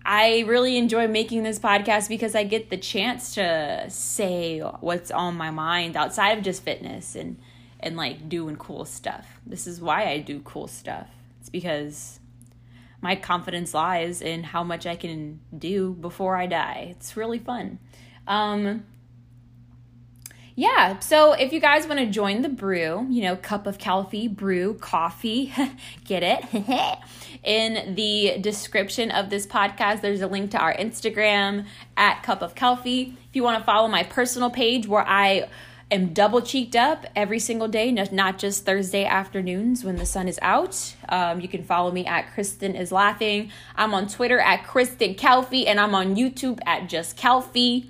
I 0.06 0.40
really 0.48 0.78
enjoy 0.78 1.08
making 1.08 1.44
this 1.44 1.60
podcast 1.60 2.10
because 2.10 2.36
I 2.36 2.44
get 2.44 2.70
the 2.70 2.78
chance 2.78 3.36
to 3.36 3.86
say 3.90 4.60
what's 4.60 5.12
on 5.12 5.36
my 5.36 5.52
mind 5.52 5.96
outside 5.96 6.38
of 6.38 6.44
just 6.44 6.64
fitness 6.64 7.16
and 7.16 7.38
and 7.80 7.98
like 7.98 8.30
doing 8.30 8.56
cool 8.56 8.86
stuff. 8.86 9.28
This 9.46 9.68
is 9.68 9.82
why 9.82 10.06
I 10.10 10.20
do 10.20 10.40
cool 10.42 10.68
stuff. 10.68 11.08
It's 11.40 11.50
because 11.50 12.20
my 13.02 13.16
confidence 13.16 13.74
lies 13.74 14.22
in 14.22 14.44
how 14.44 14.64
much 14.64 14.86
I 14.86 14.96
can 14.96 15.40
do 15.58 15.94
before 15.94 16.36
I 16.38 16.46
die. 16.46 16.88
It's 16.92 17.18
really 17.18 17.40
fun. 17.40 17.80
Um, 18.28 18.86
yeah, 20.56 21.00
so 21.00 21.34
if 21.34 21.54
you 21.54 21.60
guys 21.60 21.88
want 21.88 22.00
to 22.00 22.06
join 22.06 22.42
the 22.42 22.50
brew, 22.50 23.08
you 23.10 23.22
know, 23.24 23.36
cup 23.36 23.68
of 23.68 23.80
coffee, 23.80 24.28
brew, 24.28 24.74
coffee, 24.76 25.54
get 26.06 26.24
it? 26.24 27.00
In 27.44 27.96
the 27.96 28.38
description 28.40 29.12
of 29.12 29.30
this 29.30 29.48
podcast, 29.48 30.02
there's 30.02 30.22
a 30.22 30.28
link 30.28 30.52
to 30.52 30.58
our 30.58 30.76
Instagram 30.76 31.66
at 31.96 32.22
cup 32.24 32.42
of 32.42 32.54
Calfee. 32.54 33.14
If 33.30 33.36
you 33.36 33.44
want 33.44 33.60
to 33.60 33.64
follow 33.64 33.88
my 33.88 34.04
personal 34.04 34.50
page 34.50 34.88
where 34.88 35.08
I 35.08 35.48
am 35.90 36.14
double 36.14 36.42
cheeked 36.42 36.76
up 36.76 37.06
every 37.16 37.40
single 37.40 37.68
day, 37.68 37.92
not 37.92 38.38
just 38.38 38.66
Thursday 38.66 39.06
afternoons 39.06 39.84
when 39.84 39.96
the 39.96 40.06
sun 40.06 40.28
is 40.28 40.40
out. 40.42 40.96
Um, 41.10 41.42
you 41.42 41.48
can 41.48 41.64
follow 41.64 41.92
me 41.92 42.06
at 42.06 42.34
Kristen 42.34 42.76
is 42.76 42.92
laughing. 42.92 43.52
I'm 43.76 43.94
on 43.94 44.08
Twitter 44.08 44.40
at 44.40 44.66
Kristen 44.66 45.16
Calfee, 45.16 45.66
and 45.68 45.80
I'm 45.80 45.96
on 45.96 46.16
YouTube 46.16 46.60
at 46.66 46.90
just 46.90 47.18
Calfee. 47.18 47.88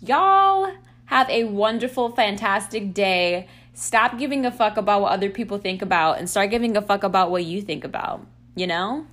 Y'all 0.00 0.70
have 1.06 1.28
a 1.30 1.44
wonderful, 1.44 2.10
fantastic 2.10 2.94
day. 2.94 3.48
Stop 3.74 4.18
giving 4.18 4.46
a 4.46 4.50
fuck 4.50 4.76
about 4.76 5.02
what 5.02 5.12
other 5.12 5.30
people 5.30 5.58
think 5.58 5.82
about 5.82 6.18
and 6.18 6.30
start 6.30 6.50
giving 6.50 6.76
a 6.76 6.82
fuck 6.82 7.02
about 7.02 7.30
what 7.30 7.44
you 7.44 7.60
think 7.60 7.84
about. 7.84 8.26
You 8.54 8.66
know? 8.66 9.06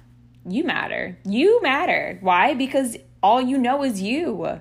You 0.47 0.63
matter. 0.63 1.17
You 1.25 1.61
matter. 1.61 2.17
Why? 2.21 2.53
Because 2.53 2.97
all 3.21 3.41
you 3.41 3.57
know 3.57 3.83
is 3.83 4.01
you. 4.01 4.59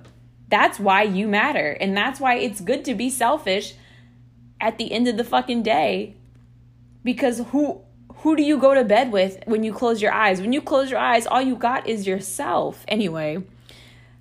That's 0.49 0.79
why 0.79 1.03
you 1.03 1.27
matter. 1.27 1.71
And 1.79 1.95
that's 1.95 2.19
why 2.19 2.35
it's 2.35 2.61
good 2.61 2.83
to 2.85 2.93
be 2.93 3.09
selfish 3.09 3.73
at 4.59 4.77
the 4.77 4.91
end 4.91 5.07
of 5.07 5.17
the 5.17 5.23
fucking 5.23 5.63
day. 5.63 6.15
Because 7.03 7.39
who 7.51 7.81
who 8.17 8.35
do 8.35 8.43
you 8.43 8.59
go 8.59 8.75
to 8.75 8.83
bed 8.83 9.11
with 9.11 9.41
when 9.45 9.63
you 9.63 9.73
close 9.73 10.01
your 10.01 10.11
eyes? 10.11 10.41
When 10.41 10.53
you 10.53 10.61
close 10.61 10.91
your 10.91 10.99
eyes, 10.99 11.25
all 11.25 11.41
you 11.41 11.55
got 11.55 11.87
is 11.87 12.05
yourself. 12.05 12.85
Anyway, 12.87 13.43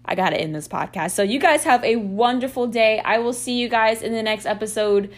I 0.04 0.14
got 0.14 0.30
to 0.30 0.40
end 0.40 0.54
this 0.54 0.68
podcast. 0.68 1.12
So, 1.12 1.22
you 1.22 1.38
guys 1.38 1.64
have 1.64 1.84
a 1.84 1.96
wonderful 1.96 2.66
day. 2.66 3.00
I 3.00 3.18
will 3.18 3.32
see 3.32 3.58
you 3.58 3.68
guys 3.68 4.02
in 4.02 4.12
the 4.12 4.22
next 4.22 4.46
episode 4.46 5.12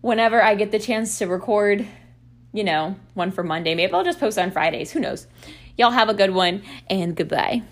whenever 0.00 0.42
I 0.42 0.54
get 0.54 0.72
the 0.72 0.78
chance 0.78 1.18
to 1.18 1.26
record, 1.26 1.86
you 2.52 2.64
know, 2.64 2.96
one 3.14 3.30
for 3.30 3.42
Monday. 3.42 3.74
Maybe 3.74 3.92
I'll 3.92 4.04
just 4.04 4.20
post 4.20 4.38
on 4.38 4.50
Fridays. 4.50 4.90
Who 4.90 5.00
knows? 5.00 5.26
Y'all 5.78 5.90
have 5.90 6.08
a 6.08 6.14
good 6.14 6.32
one 6.32 6.62
and 6.90 7.16
goodbye. 7.16 7.62